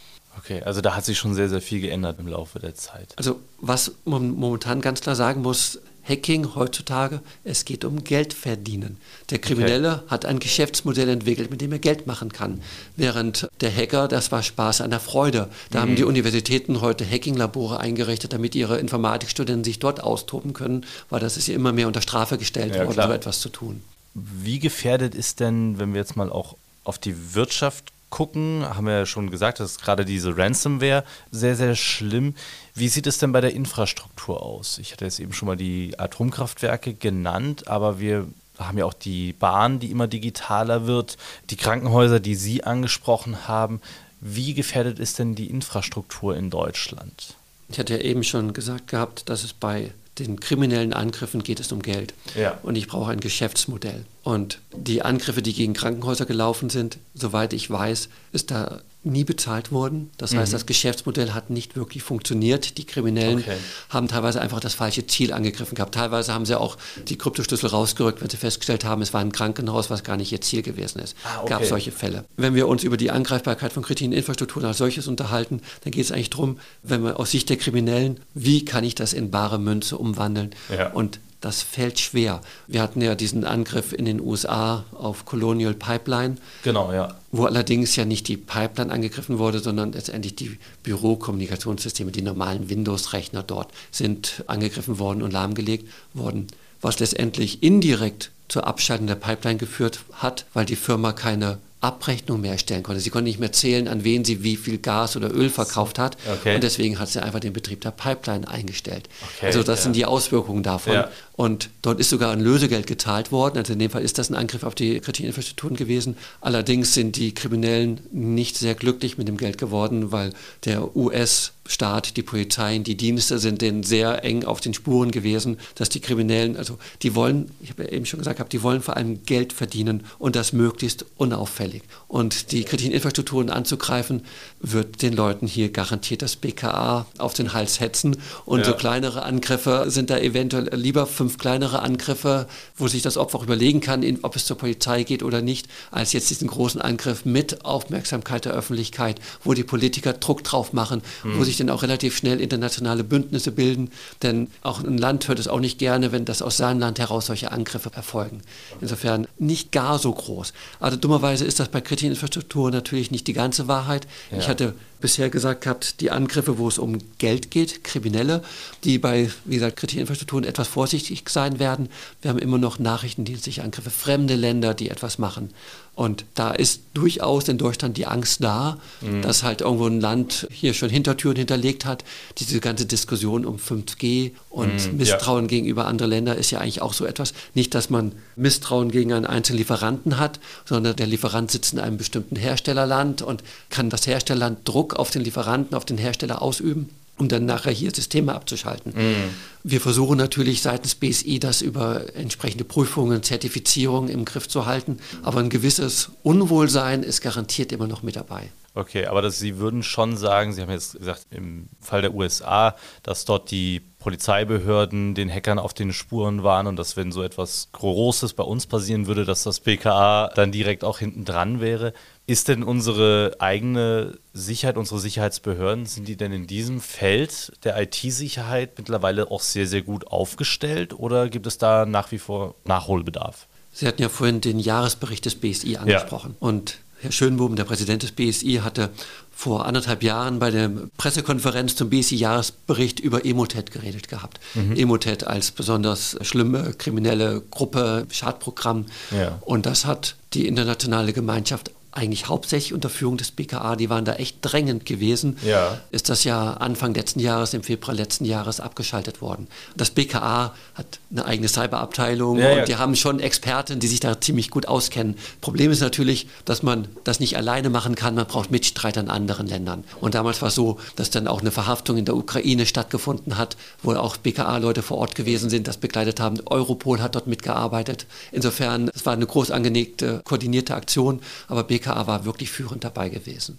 Okay, 0.42 0.62
also 0.62 0.80
da 0.80 0.96
hat 0.96 1.04
sich 1.04 1.18
schon 1.18 1.34
sehr, 1.34 1.50
sehr 1.50 1.60
viel 1.60 1.80
geändert 1.80 2.18
im 2.18 2.26
Laufe 2.26 2.58
der 2.58 2.74
Zeit. 2.74 3.12
Also 3.16 3.40
was 3.60 3.92
man 4.06 4.30
momentan 4.30 4.80
ganz 4.80 5.02
klar 5.02 5.14
sagen 5.14 5.42
muss, 5.42 5.78
Hacking 6.02 6.54
heutzutage, 6.54 7.20
es 7.44 7.66
geht 7.66 7.84
um 7.84 8.02
Geld 8.04 8.32
verdienen. 8.32 8.96
Der 9.28 9.38
Kriminelle 9.38 9.96
okay. 9.96 10.08
hat 10.08 10.24
ein 10.24 10.38
Geschäftsmodell 10.38 11.10
entwickelt, 11.10 11.50
mit 11.50 11.60
dem 11.60 11.72
er 11.72 11.78
Geld 11.78 12.06
machen 12.06 12.32
kann. 12.32 12.62
Während 12.96 13.48
der 13.60 13.70
Hacker, 13.74 14.08
das 14.08 14.32
war 14.32 14.42
Spaß 14.42 14.80
an 14.80 14.90
der 14.90 14.98
Freude. 14.98 15.50
Da 15.70 15.80
mhm. 15.80 15.82
haben 15.82 15.96
die 15.96 16.04
Universitäten 16.04 16.80
heute 16.80 17.04
Hacking-Labore 17.04 17.78
eingerichtet, 17.78 18.32
damit 18.32 18.54
ihre 18.54 18.78
Informatikstudenten 18.78 19.64
sich 19.64 19.78
dort 19.78 20.02
austoben 20.02 20.54
können, 20.54 20.86
weil 21.10 21.20
das 21.20 21.36
ist 21.36 21.48
ja 21.48 21.54
immer 21.54 21.72
mehr 21.72 21.86
unter 21.86 22.00
Strafe 22.00 22.38
gestellt 22.38 22.74
ja, 22.74 22.86
worden, 22.86 23.02
so 23.02 23.12
etwas 23.12 23.40
zu 23.40 23.50
tun. 23.50 23.82
Wie 24.14 24.58
gefährdet 24.58 25.14
ist 25.14 25.38
denn, 25.38 25.78
wenn 25.78 25.92
wir 25.92 26.00
jetzt 26.00 26.16
mal 26.16 26.30
auch 26.30 26.56
auf 26.82 26.98
die 26.98 27.34
Wirtschaft 27.34 27.92
gucken, 28.10 28.64
haben 28.68 28.86
wir 28.86 28.98
ja 28.98 29.06
schon 29.06 29.30
gesagt, 29.30 29.60
das 29.60 29.72
ist 29.72 29.82
gerade 29.82 30.04
diese 30.04 30.36
Ransomware 30.36 31.04
sehr, 31.30 31.56
sehr 31.56 31.76
schlimm. 31.76 32.34
Wie 32.74 32.88
sieht 32.88 33.06
es 33.06 33.18
denn 33.18 33.32
bei 33.32 33.40
der 33.40 33.54
Infrastruktur 33.54 34.42
aus? 34.42 34.78
Ich 34.78 34.92
hatte 34.92 35.04
jetzt 35.04 35.20
eben 35.20 35.32
schon 35.32 35.46
mal 35.46 35.56
die 35.56 35.98
Atomkraftwerke 35.98 36.94
genannt, 36.94 37.68
aber 37.68 38.00
wir 38.00 38.26
haben 38.58 38.78
ja 38.78 38.84
auch 38.84 38.94
die 38.94 39.32
Bahn, 39.32 39.78
die 39.78 39.90
immer 39.90 40.06
digitaler 40.06 40.86
wird, 40.86 41.16
die 41.48 41.56
Krankenhäuser, 41.56 42.20
die 42.20 42.34
Sie 42.34 42.64
angesprochen 42.64 43.48
haben. 43.48 43.80
Wie 44.20 44.52
gefährdet 44.52 44.98
ist 44.98 45.18
denn 45.18 45.34
die 45.34 45.46
Infrastruktur 45.48 46.36
in 46.36 46.50
Deutschland? 46.50 47.34
Ich 47.70 47.78
hatte 47.78 47.94
ja 47.94 48.00
eben 48.00 48.24
schon 48.24 48.52
gesagt 48.52 48.88
gehabt, 48.88 49.28
dass 49.28 49.44
es 49.44 49.52
bei 49.52 49.92
den 50.18 50.40
kriminellen 50.40 50.92
Angriffen 50.92 51.42
geht 51.42 51.60
es 51.60 51.72
um 51.72 51.80
Geld. 51.80 52.12
Ja. 52.34 52.58
Und 52.62 52.76
ich 52.76 52.86
brauche 52.86 53.10
ein 53.10 53.20
Geschäftsmodell. 53.20 54.04
Und 54.22 54.58
die 54.76 55.02
Angriffe, 55.02 55.42
die 55.42 55.54
gegen 55.54 55.72
Krankenhäuser 55.72 56.26
gelaufen 56.26 56.68
sind, 56.68 56.98
soweit 57.14 57.52
ich 57.52 57.70
weiß, 57.70 58.08
ist 58.32 58.50
da 58.50 58.80
nie 59.02 59.24
bezahlt 59.24 59.72
worden. 59.72 60.10
Das 60.18 60.34
heißt, 60.34 60.52
mhm. 60.52 60.56
das 60.56 60.66
Geschäftsmodell 60.66 61.32
hat 61.32 61.48
nicht 61.48 61.74
wirklich 61.74 62.02
funktioniert. 62.02 62.76
Die 62.76 62.84
Kriminellen 62.84 63.38
okay. 63.38 63.56
haben 63.88 64.08
teilweise 64.08 64.42
einfach 64.42 64.60
das 64.60 64.74
falsche 64.74 65.06
Ziel 65.06 65.32
angegriffen 65.32 65.74
gehabt. 65.74 65.94
Teilweise 65.94 66.34
haben 66.34 66.44
sie 66.44 66.58
auch 66.58 66.76
die 67.08 67.16
Kryptoschlüssel 67.16 67.70
rausgerückt, 67.70 68.20
wenn 68.20 68.28
sie 68.28 68.36
festgestellt 68.36 68.84
haben, 68.84 69.00
es 69.00 69.14
war 69.14 69.22
ein 69.22 69.32
Krankenhaus, 69.32 69.88
was 69.88 70.04
gar 70.04 70.18
nicht 70.18 70.30
ihr 70.32 70.42
Ziel 70.42 70.60
gewesen 70.60 71.00
ist. 71.00 71.16
Ah, 71.24 71.40
okay. 71.40 71.48
Gab 71.48 71.64
solche 71.64 71.92
Fälle. 71.92 72.26
Wenn 72.36 72.54
wir 72.54 72.68
uns 72.68 72.84
über 72.84 72.98
die 72.98 73.10
Angreifbarkeit 73.10 73.72
von 73.72 73.82
kritischen 73.82 74.12
Infrastrukturen 74.12 74.66
als 74.66 74.76
solches 74.76 75.08
unterhalten, 75.08 75.62
dann 75.82 75.92
geht 75.92 76.04
es 76.04 76.12
eigentlich 76.12 76.30
darum, 76.30 76.58
wenn 76.82 77.02
wir 77.02 77.18
aus 77.18 77.30
Sicht 77.30 77.48
der 77.48 77.56
Kriminellen, 77.56 78.20
wie 78.34 78.66
kann 78.66 78.84
ich 78.84 78.94
das 78.94 79.14
in 79.14 79.30
bare 79.30 79.58
Münze 79.58 79.96
umwandeln? 79.96 80.50
Ja. 80.68 80.90
Und 80.90 81.20
das 81.40 81.62
fällt 81.62 81.98
schwer. 81.98 82.40
Wir 82.66 82.82
hatten 82.82 83.00
ja 83.00 83.14
diesen 83.14 83.44
Angriff 83.44 83.92
in 83.92 84.04
den 84.04 84.20
USA 84.20 84.84
auf 84.92 85.24
Colonial 85.24 85.74
Pipeline. 85.74 86.36
Genau, 86.62 86.92
ja. 86.92 87.16
Wo 87.32 87.44
allerdings 87.46 87.96
ja 87.96 88.04
nicht 88.04 88.28
die 88.28 88.36
Pipeline 88.36 88.92
angegriffen 88.92 89.38
wurde, 89.38 89.60
sondern 89.60 89.92
letztendlich 89.92 90.36
die 90.36 90.58
Bürokommunikationssysteme, 90.82 92.10
die 92.10 92.22
normalen 92.22 92.68
Windows-Rechner 92.68 93.42
dort 93.42 93.70
sind 93.90 94.44
angegriffen 94.46 94.98
worden 94.98 95.22
und 95.22 95.32
lahmgelegt 95.32 95.88
worden, 96.12 96.48
was 96.82 96.98
letztendlich 96.98 97.62
indirekt 97.62 98.30
zur 98.48 98.66
Abschaltung 98.66 99.06
der 99.06 99.14
Pipeline 99.14 99.58
geführt 99.58 100.00
hat, 100.12 100.44
weil 100.52 100.66
die 100.66 100.76
Firma 100.76 101.12
keine 101.12 101.58
Abrechnung 101.80 102.42
mehr 102.42 102.52
erstellen 102.52 102.82
konnte. 102.82 103.00
Sie 103.00 103.08
konnte 103.08 103.24
nicht 103.24 103.40
mehr 103.40 103.52
zählen, 103.52 103.88
an 103.88 104.04
wen 104.04 104.24
sie 104.24 104.42
wie 104.42 104.56
viel 104.56 104.78
Gas 104.78 105.16
oder 105.16 105.32
Öl 105.32 105.48
verkauft 105.48 105.98
hat. 105.98 106.18
Okay. 106.30 106.54
Und 106.54 106.62
deswegen 106.62 106.98
hat 106.98 107.08
sie 107.08 107.22
einfach 107.22 107.40
den 107.40 107.54
Betrieb 107.54 107.80
der 107.80 107.90
Pipeline 107.90 108.46
eingestellt. 108.46 109.08
Okay, 109.36 109.46
also 109.46 109.62
das 109.62 109.80
ja. 109.80 109.82
sind 109.84 109.96
die 109.96 110.04
Auswirkungen 110.04 110.62
davon. 110.62 110.92
Ja. 110.92 111.08
Und 111.40 111.70
dort 111.80 112.00
ist 112.00 112.10
sogar 112.10 112.32
ein 112.32 112.40
Lösegeld 112.40 112.86
gezahlt 112.86 113.32
worden. 113.32 113.56
Also 113.56 113.72
in 113.72 113.78
dem 113.78 113.90
Fall 113.90 114.02
ist 114.02 114.18
das 114.18 114.28
ein 114.28 114.34
Angriff 114.34 114.62
auf 114.62 114.74
die 114.74 115.00
kritischen 115.00 115.24
Infrastrukturen 115.24 115.74
gewesen. 115.74 116.18
Allerdings 116.42 116.92
sind 116.92 117.16
die 117.16 117.32
Kriminellen 117.32 117.98
nicht 118.12 118.58
sehr 118.58 118.74
glücklich 118.74 119.16
mit 119.16 119.26
dem 119.26 119.38
Geld 119.38 119.56
geworden, 119.56 120.12
weil 120.12 120.34
der 120.66 120.94
US 120.94 121.52
Staat, 121.66 122.16
die 122.16 122.24
Polizei, 122.24 122.78
die 122.78 122.96
Dienste 122.96 123.38
sind 123.38 123.62
denen 123.62 123.84
sehr 123.84 124.24
eng 124.24 124.42
auf 124.42 124.60
den 124.60 124.74
Spuren 124.74 125.12
gewesen, 125.12 125.56
dass 125.76 125.88
die 125.88 126.00
Kriminellen, 126.00 126.56
also 126.56 126.78
die 127.02 127.14
wollen, 127.14 127.52
ich 127.62 127.70
habe 127.70 127.84
ja 127.84 127.90
eben 127.90 128.06
schon 128.06 128.18
gesagt, 128.18 128.52
die 128.52 128.64
wollen 128.64 128.82
vor 128.82 128.96
allem 128.96 129.22
Geld 129.24 129.52
verdienen 129.52 130.02
und 130.18 130.34
das 130.34 130.52
möglichst 130.52 131.06
unauffällig 131.16 131.40
auffällig. 131.60 131.82
Und 132.08 132.50
die 132.50 132.64
kritischen 132.64 132.92
Infrastrukturen 132.92 133.50
anzugreifen, 133.50 134.22
wird 134.60 135.00
den 135.02 135.14
Leuten 135.14 135.46
hier 135.46 135.70
garantiert 135.70 136.22
das 136.22 136.36
BKA 136.36 137.06
auf 137.18 137.34
den 137.34 137.52
Hals 137.52 137.78
hetzen. 137.78 138.16
Und 138.46 138.60
ja. 138.60 138.66
so 138.66 138.74
kleinere 138.74 139.22
Angriffe 139.22 139.84
sind 139.88 140.10
da 140.10 140.18
eventuell 140.18 140.68
lieber 140.74 141.06
fünf 141.06 141.29
kleinere 141.38 141.82
Angriffe, 141.82 142.46
wo 142.76 142.88
sich 142.88 143.02
das 143.02 143.16
Opfer 143.16 143.38
auch 143.38 143.42
überlegen 143.42 143.80
kann, 143.80 144.04
ob 144.22 144.36
es 144.36 144.44
zur 144.44 144.56
Polizei 144.58 145.02
geht 145.02 145.22
oder 145.22 145.42
nicht, 145.42 145.68
als 145.90 146.12
jetzt 146.12 146.30
diesen 146.30 146.48
großen 146.48 146.80
Angriff 146.80 147.24
mit 147.24 147.64
Aufmerksamkeit 147.64 148.44
der 148.44 148.52
Öffentlichkeit, 148.52 149.20
wo 149.44 149.54
die 149.54 149.64
Politiker 149.64 150.12
Druck 150.12 150.44
drauf 150.44 150.72
machen, 150.72 151.02
mhm. 151.24 151.38
wo 151.38 151.44
sich 151.44 151.56
dann 151.56 151.70
auch 151.70 151.82
relativ 151.82 152.16
schnell 152.16 152.40
internationale 152.40 153.04
Bündnisse 153.04 153.52
bilden. 153.52 153.90
Denn 154.22 154.48
auch 154.62 154.82
ein 154.82 154.98
Land 154.98 155.28
hört 155.28 155.38
es 155.38 155.48
auch 155.48 155.60
nicht 155.60 155.78
gerne, 155.78 156.12
wenn 156.12 156.24
das 156.24 156.42
aus 156.42 156.56
seinem 156.56 156.80
Land 156.80 156.98
heraus 156.98 157.26
solche 157.26 157.52
Angriffe 157.52 157.90
erfolgen. 157.94 158.42
Insofern 158.80 159.26
nicht 159.38 159.72
gar 159.72 159.98
so 159.98 160.12
groß. 160.12 160.52
Also 160.78 160.96
dummerweise 160.96 161.44
ist 161.44 161.60
das 161.60 161.68
bei 161.68 161.80
kritischen 161.80 162.10
Infrastrukturen 162.10 162.72
natürlich 162.72 163.10
nicht 163.10 163.26
die 163.26 163.32
ganze 163.32 163.68
Wahrheit. 163.68 164.06
Ja. 164.30 164.38
Ich 164.38 164.48
hatte 164.48 164.74
bisher 165.00 165.30
gesagt 165.30 165.62
gehabt, 165.62 166.00
die 166.00 166.10
Angriffe, 166.10 166.58
wo 166.58 166.68
es 166.68 166.78
um 166.78 166.98
Geld 167.18 167.50
geht, 167.50 167.84
Kriminelle, 167.84 168.42
die 168.84 168.98
bei, 168.98 169.30
wie 169.44 169.54
gesagt, 169.54 169.76
kritischen 169.76 170.00
Infrastrukturen 170.00 170.44
etwas 170.44 170.68
vorsichtig 170.68 171.28
sein 171.28 171.58
werden. 171.58 171.88
Wir 172.22 172.30
haben 172.30 172.38
immer 172.38 172.58
noch 172.58 172.78
nachrichtendienstliche 172.78 173.62
Angriffe, 173.62 173.90
fremde 173.90 174.34
Länder, 174.34 174.74
die 174.74 174.90
etwas 174.90 175.18
machen. 175.18 175.50
Und 175.94 176.24
da 176.34 176.52
ist 176.52 176.82
durchaus 176.94 177.48
in 177.48 177.58
Deutschland 177.58 177.96
die 177.96 178.06
Angst 178.06 178.42
da, 178.42 178.78
mhm. 179.00 179.22
dass 179.22 179.42
halt 179.42 179.60
irgendwo 179.60 179.86
ein 179.86 180.00
Land 180.00 180.48
hier 180.50 180.72
schon 180.72 180.88
Hintertüren 180.88 181.36
hinterlegt 181.36 181.84
hat. 181.84 182.04
Diese 182.38 182.58
ganze 182.60 182.86
Diskussion 182.86 183.44
um 183.44 183.56
5G 183.56 184.32
und 184.48 184.92
mhm, 184.92 184.96
Misstrauen 184.96 185.44
ja. 185.44 185.48
gegenüber 185.48 185.86
anderen 185.86 186.10
Ländern 186.10 186.38
ist 186.38 186.50
ja 186.50 186.60
eigentlich 186.60 186.80
auch 186.80 186.94
so 186.94 187.04
etwas. 187.04 187.34
Nicht, 187.54 187.74
dass 187.74 187.90
man 187.90 188.12
Misstrauen 188.36 188.90
gegen 188.90 189.12
einen 189.12 189.26
einzelnen 189.26 189.58
Lieferanten 189.58 190.18
hat, 190.18 190.40
sondern 190.64 190.96
der 190.96 191.06
Lieferant 191.06 191.50
sitzt 191.50 191.74
in 191.74 191.80
einem 191.80 191.98
bestimmten 191.98 192.36
Herstellerland 192.36 193.20
und 193.20 193.42
kann 193.68 193.90
das 193.90 194.06
Herstellerland 194.06 194.66
Druck 194.66 194.94
auf 194.94 195.10
den 195.10 195.22
Lieferanten, 195.22 195.76
auf 195.76 195.84
den 195.84 195.98
Hersteller 195.98 196.40
ausüben 196.40 196.88
um 197.20 197.28
dann 197.28 197.44
nachher 197.44 197.72
hier 197.72 197.92
Systeme 197.94 198.34
abzuschalten. 198.34 198.92
Mhm. 198.96 199.14
Wir 199.62 199.80
versuchen 199.80 200.16
natürlich 200.16 200.62
seitens 200.62 200.94
BSI 200.94 201.38
das 201.38 201.60
über 201.62 202.14
entsprechende 202.14 202.64
Prüfungen, 202.64 203.22
Zertifizierungen 203.22 204.10
im 204.10 204.24
Griff 204.24 204.48
zu 204.48 204.66
halten, 204.66 204.98
aber 205.22 205.40
ein 205.40 205.50
gewisses 205.50 206.10
Unwohlsein 206.22 207.02
ist 207.02 207.20
garantiert 207.20 207.72
immer 207.72 207.86
noch 207.86 208.02
mit 208.02 208.16
dabei. 208.16 208.50
Okay, 208.72 209.06
aber 209.06 209.20
das, 209.20 209.38
Sie 209.38 209.58
würden 209.58 209.82
schon 209.82 210.16
sagen, 210.16 210.52
Sie 210.52 210.62
haben 210.62 210.70
jetzt 210.70 210.96
gesagt, 210.96 211.26
im 211.30 211.68
Fall 211.80 212.02
der 212.02 212.14
USA, 212.14 212.76
dass 213.02 213.24
dort 213.24 213.50
die 213.50 213.80
Polizeibehörden 213.98 215.14
den 215.14 215.28
Hackern 215.28 215.58
auf 215.58 215.74
den 215.74 215.92
Spuren 215.92 216.44
waren 216.44 216.68
und 216.68 216.76
dass, 216.76 216.96
wenn 216.96 217.10
so 217.10 217.22
etwas 217.22 217.68
Großes 217.72 218.34
bei 218.34 218.44
uns 218.44 218.66
passieren 218.66 219.08
würde, 219.08 219.24
dass 219.24 219.42
das 219.42 219.60
BKA 219.60 220.30
dann 220.34 220.52
direkt 220.52 220.84
auch 220.84 220.98
hinten 221.00 221.24
dran 221.24 221.60
wäre. 221.60 221.92
Ist 222.26 222.46
denn 222.46 222.62
unsere 222.62 223.36
eigene 223.40 224.18
Sicherheit, 224.32 224.76
unsere 224.76 225.00
Sicherheitsbehörden, 225.00 225.86
sind 225.86 226.06
die 226.06 226.16
denn 226.16 226.32
in 226.32 226.46
diesem 226.46 226.80
Feld 226.80 227.52
der 227.64 227.80
IT-Sicherheit 227.82 228.78
mittlerweile 228.78 229.32
auch 229.32 229.40
sehr, 229.40 229.66
sehr 229.66 229.82
gut 229.82 230.06
aufgestellt 230.06 230.94
oder 230.96 231.28
gibt 231.28 231.48
es 231.48 231.58
da 231.58 231.86
nach 231.86 232.12
wie 232.12 232.18
vor 232.18 232.54
Nachholbedarf? 232.64 233.48
Sie 233.72 233.86
hatten 233.86 234.02
ja 234.02 234.08
vorhin 234.08 234.40
den 234.40 234.58
Jahresbericht 234.58 235.26
des 235.26 235.34
BSI 235.34 235.76
angesprochen. 235.76 236.36
Ja. 236.40 236.46
Und 236.46 236.78
Herr 237.00 237.12
Schönbohm, 237.12 237.56
der 237.56 237.64
Präsident 237.64 238.02
des 238.02 238.12
BSI, 238.12 238.60
hatte 238.62 238.90
vor 239.32 239.64
anderthalb 239.64 240.02
Jahren 240.02 240.38
bei 240.38 240.50
der 240.50 240.70
Pressekonferenz 240.98 241.74
zum 241.74 241.88
BSI-Jahresbericht 241.88 243.00
über 243.00 243.24
Emotet 243.24 243.70
geredet 243.70 244.08
gehabt. 244.08 244.38
Mhm. 244.54 244.76
Emotet 244.76 245.24
als 245.24 245.50
besonders 245.50 246.18
schlimme 246.20 246.74
kriminelle 246.76 247.42
Gruppe, 247.50 248.06
Schadprogramm. 248.10 248.86
Ja. 249.10 249.38
Und 249.40 249.64
das 249.64 249.86
hat 249.86 250.16
die 250.34 250.46
internationale 250.46 251.14
Gemeinschaft 251.14 251.70
eigentlich 251.92 252.28
hauptsächlich 252.28 252.72
unter 252.72 252.88
Führung 252.88 253.16
des 253.16 253.32
BKA, 253.32 253.74
die 253.74 253.90
waren 253.90 254.04
da 254.04 254.14
echt 254.14 254.38
drängend 254.42 254.86
gewesen, 254.86 255.38
ja. 255.44 255.78
ist 255.90 256.08
das 256.08 256.22
ja 256.24 256.52
Anfang 256.54 256.94
letzten 256.94 257.18
Jahres, 257.18 257.52
im 257.52 257.64
Februar 257.64 257.94
letzten 257.94 258.24
Jahres 258.24 258.60
abgeschaltet 258.60 259.20
worden. 259.20 259.48
Das 259.76 259.90
BKA 259.90 260.54
hat 260.74 260.86
eine 261.10 261.24
eigene 261.24 261.48
Cyberabteilung 261.48 262.38
ja, 262.38 262.50
und 262.50 262.58
ja. 262.58 262.64
die 262.64 262.76
haben 262.76 262.94
schon 262.94 263.18
Experten, 263.18 263.80
die 263.80 263.88
sich 263.88 263.98
da 263.98 264.20
ziemlich 264.20 264.50
gut 264.50 264.68
auskennen. 264.68 265.16
Problem 265.40 265.72
ist 265.72 265.80
natürlich, 265.80 266.28
dass 266.44 266.62
man 266.62 266.86
das 267.02 267.18
nicht 267.18 267.36
alleine 267.36 267.70
machen 267.70 267.96
kann, 267.96 268.14
man 268.14 268.26
braucht 268.26 268.52
Mitstreiter 268.52 269.00
in 269.00 269.10
anderen 269.10 269.48
Ländern. 269.48 269.82
Und 270.00 270.14
damals 270.14 270.40
war 270.42 270.48
es 270.48 270.54
so, 270.54 270.78
dass 270.94 271.10
dann 271.10 271.26
auch 271.26 271.40
eine 271.40 271.50
Verhaftung 271.50 271.96
in 271.96 272.04
der 272.04 272.14
Ukraine 272.14 272.66
stattgefunden 272.66 273.36
hat, 273.36 273.56
wo 273.82 273.92
auch 273.94 274.16
BKA-Leute 274.16 274.82
vor 274.82 274.98
Ort 274.98 275.16
gewesen 275.16 275.50
sind, 275.50 275.66
das 275.66 275.76
begleitet 275.76 276.20
haben. 276.20 276.38
Europol 276.46 277.02
hat 277.02 277.16
dort 277.16 277.26
mitgearbeitet. 277.26 278.06
Insofern, 278.30 278.90
es 278.94 279.04
war 279.04 279.14
eine 279.14 279.26
groß 279.26 279.50
angelegte, 279.50 280.20
koordinierte 280.24 280.76
Aktion, 280.76 281.20
aber 281.48 281.64
BKA 281.64 281.79
BKA 281.80 282.06
war 282.06 282.24
wirklich 282.24 282.50
führend 282.50 282.84
dabei 282.84 283.08
gewesen. 283.08 283.58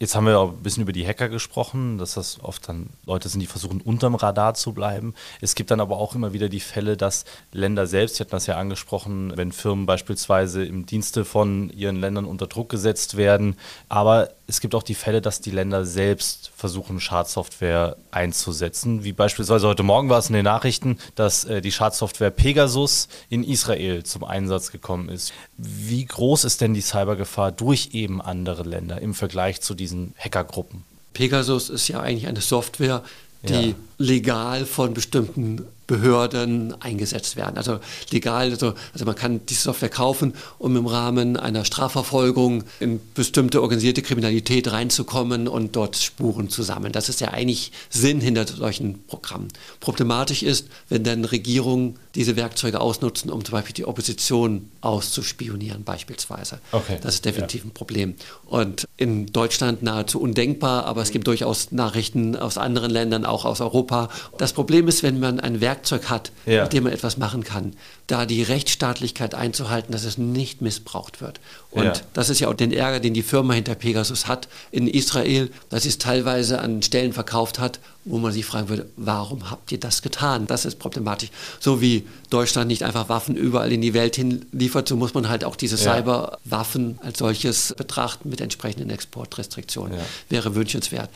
Jetzt 0.00 0.14
haben 0.14 0.26
wir 0.26 0.38
auch 0.38 0.52
ein 0.52 0.62
bisschen 0.62 0.84
über 0.84 0.92
die 0.92 1.04
Hacker 1.04 1.28
gesprochen, 1.28 1.98
dass 1.98 2.14
das 2.14 2.38
oft 2.44 2.68
dann 2.68 2.90
Leute 3.04 3.28
sind, 3.28 3.40
die 3.40 3.48
versuchen, 3.48 3.80
unterm 3.80 4.14
Radar 4.14 4.54
zu 4.54 4.72
bleiben. 4.72 5.12
Es 5.40 5.56
gibt 5.56 5.72
dann 5.72 5.80
aber 5.80 5.96
auch 5.96 6.14
immer 6.14 6.32
wieder 6.32 6.48
die 6.48 6.60
Fälle, 6.60 6.96
dass 6.96 7.24
Länder 7.50 7.88
selbst, 7.88 8.14
ich 8.14 8.20
hatte 8.20 8.30
das 8.30 8.46
ja 8.46 8.56
angesprochen, 8.56 9.32
wenn 9.34 9.50
Firmen 9.50 9.86
beispielsweise 9.86 10.64
im 10.64 10.86
Dienste 10.86 11.24
von 11.24 11.70
ihren 11.70 11.96
Ländern 11.96 12.26
unter 12.26 12.46
Druck 12.46 12.68
gesetzt 12.68 13.16
werden. 13.16 13.56
Aber 13.88 14.30
es 14.48 14.60
gibt 14.60 14.74
auch 14.74 14.82
die 14.82 14.94
Fälle, 14.94 15.20
dass 15.20 15.42
die 15.42 15.50
Länder 15.50 15.84
selbst 15.84 16.50
versuchen, 16.56 17.00
Schadsoftware 17.00 17.98
einzusetzen. 18.10 19.04
Wie 19.04 19.12
beispielsweise 19.12 19.68
heute 19.68 19.82
Morgen 19.82 20.08
war 20.08 20.18
es 20.18 20.28
in 20.28 20.32
den 20.32 20.44
Nachrichten, 20.44 20.96
dass 21.14 21.44
äh, 21.44 21.60
die 21.60 21.70
Schadsoftware 21.70 22.30
Pegasus 22.30 23.08
in 23.28 23.44
Israel 23.44 24.04
zum 24.04 24.24
Einsatz 24.24 24.72
gekommen 24.72 25.10
ist. 25.10 25.34
Wie 25.58 26.02
groß 26.02 26.44
ist 26.44 26.62
denn 26.62 26.72
die 26.72 26.80
Cybergefahr 26.80 27.52
durch 27.52 27.90
eben 27.92 28.22
andere 28.22 28.62
Länder 28.62 29.02
im 29.02 29.12
Vergleich 29.12 29.60
zu 29.60 29.74
diesen 29.74 30.14
Hackergruppen? 30.18 30.82
Pegasus 31.12 31.68
ist 31.68 31.86
ja 31.88 32.00
eigentlich 32.00 32.26
eine 32.26 32.40
Software, 32.40 33.04
die 33.42 33.68
ja. 33.68 33.74
legal 33.98 34.64
von 34.64 34.94
bestimmten 34.94 35.66
Behörden 35.88 36.80
eingesetzt 36.80 37.34
werden. 37.34 37.56
Also 37.56 37.80
legal, 38.12 38.50
also, 38.52 38.74
also 38.92 39.04
man 39.06 39.16
kann 39.16 39.40
diese 39.46 39.62
Software 39.62 39.88
kaufen, 39.88 40.34
um 40.58 40.76
im 40.76 40.86
Rahmen 40.86 41.36
einer 41.36 41.64
Strafverfolgung 41.64 42.64
in 42.78 43.00
bestimmte 43.14 43.62
organisierte 43.62 44.02
Kriminalität 44.02 44.70
reinzukommen 44.70 45.48
und 45.48 45.74
dort 45.74 45.96
Spuren 45.96 46.50
zu 46.50 46.62
sammeln. 46.62 46.92
Das 46.92 47.08
ist 47.08 47.20
ja 47.22 47.28
eigentlich 47.28 47.72
Sinn 47.88 48.20
hinter 48.20 48.46
solchen 48.46 49.02
Programmen. 49.06 49.48
Problematisch 49.80 50.42
ist, 50.42 50.68
wenn 50.90 51.04
dann 51.04 51.24
Regierungen 51.24 51.96
diese 52.14 52.36
Werkzeuge 52.36 52.80
ausnutzen, 52.80 53.30
um 53.30 53.42
zum 53.44 53.52
Beispiel 53.52 53.74
die 53.74 53.86
Opposition 53.86 54.68
auszuspionieren 54.82 55.84
beispielsweise. 55.84 56.58
Okay. 56.72 56.98
Das 57.00 57.14
ist 57.14 57.24
definitiv 57.24 57.62
ja. 57.62 57.70
ein 57.70 57.72
Problem. 57.72 58.14
Und 58.44 58.86
in 58.98 59.26
Deutschland 59.26 59.82
nahezu 59.82 60.20
undenkbar, 60.20 60.84
aber 60.84 61.00
es 61.00 61.12
gibt 61.12 61.26
durchaus 61.26 61.72
Nachrichten 61.72 62.36
aus 62.36 62.58
anderen 62.58 62.90
Ländern, 62.90 63.24
auch 63.24 63.46
aus 63.46 63.62
Europa. 63.62 64.10
Das 64.36 64.52
Problem 64.52 64.86
ist, 64.86 65.02
wenn 65.02 65.18
man 65.18 65.40
ein 65.40 65.62
Werkzeug 65.62 65.77
Werkzeug 65.78 66.10
hat, 66.10 66.32
ja. 66.44 66.64
mit 66.64 66.72
dem 66.72 66.84
man 66.84 66.92
etwas 66.92 67.16
machen 67.16 67.44
kann, 67.44 67.74
da 68.08 68.24
die 68.24 68.42
Rechtsstaatlichkeit 68.42 69.34
einzuhalten, 69.34 69.92
dass 69.92 70.04
es 70.04 70.18
nicht 70.18 70.62
missbraucht 70.62 71.20
wird. 71.20 71.40
Und 71.70 71.84
ja. 71.84 71.92
das 72.14 72.30
ist 72.30 72.40
ja 72.40 72.48
auch 72.48 72.54
den 72.54 72.72
Ärger, 72.72 73.00
den 73.00 73.12
die 73.12 73.22
Firma 73.22 73.52
hinter 73.52 73.74
Pegasus 73.74 74.26
hat 74.26 74.48
in 74.70 74.88
Israel, 74.88 75.50
dass 75.68 75.82
sie 75.82 75.90
es 75.90 75.98
teilweise 75.98 76.58
an 76.60 76.82
Stellen 76.82 77.12
verkauft 77.12 77.58
hat, 77.58 77.78
wo 78.06 78.16
man 78.16 78.32
sich 78.32 78.46
fragen 78.46 78.70
würde, 78.70 78.86
warum 78.96 79.50
habt 79.50 79.70
ihr 79.70 79.78
das 79.78 80.00
getan? 80.00 80.46
Das 80.46 80.64
ist 80.64 80.78
problematisch. 80.78 81.28
So 81.60 81.82
wie 81.82 82.06
Deutschland 82.30 82.68
nicht 82.68 82.82
einfach 82.82 83.10
Waffen 83.10 83.36
überall 83.36 83.70
in 83.70 83.82
die 83.82 83.92
Welt 83.92 84.16
hin 84.16 84.46
liefert, 84.52 84.88
so 84.88 84.96
muss 84.96 85.12
man 85.12 85.28
halt 85.28 85.44
auch 85.44 85.56
diese 85.56 85.76
ja. 85.76 85.94
Cyberwaffen 85.96 86.98
als 87.02 87.18
solches 87.18 87.74
betrachten 87.76 88.30
mit 88.30 88.40
entsprechenden 88.40 88.88
Exportrestriktionen. 88.88 89.98
Ja. 89.98 90.04
Wäre 90.30 90.54
wünschenswert. 90.54 91.10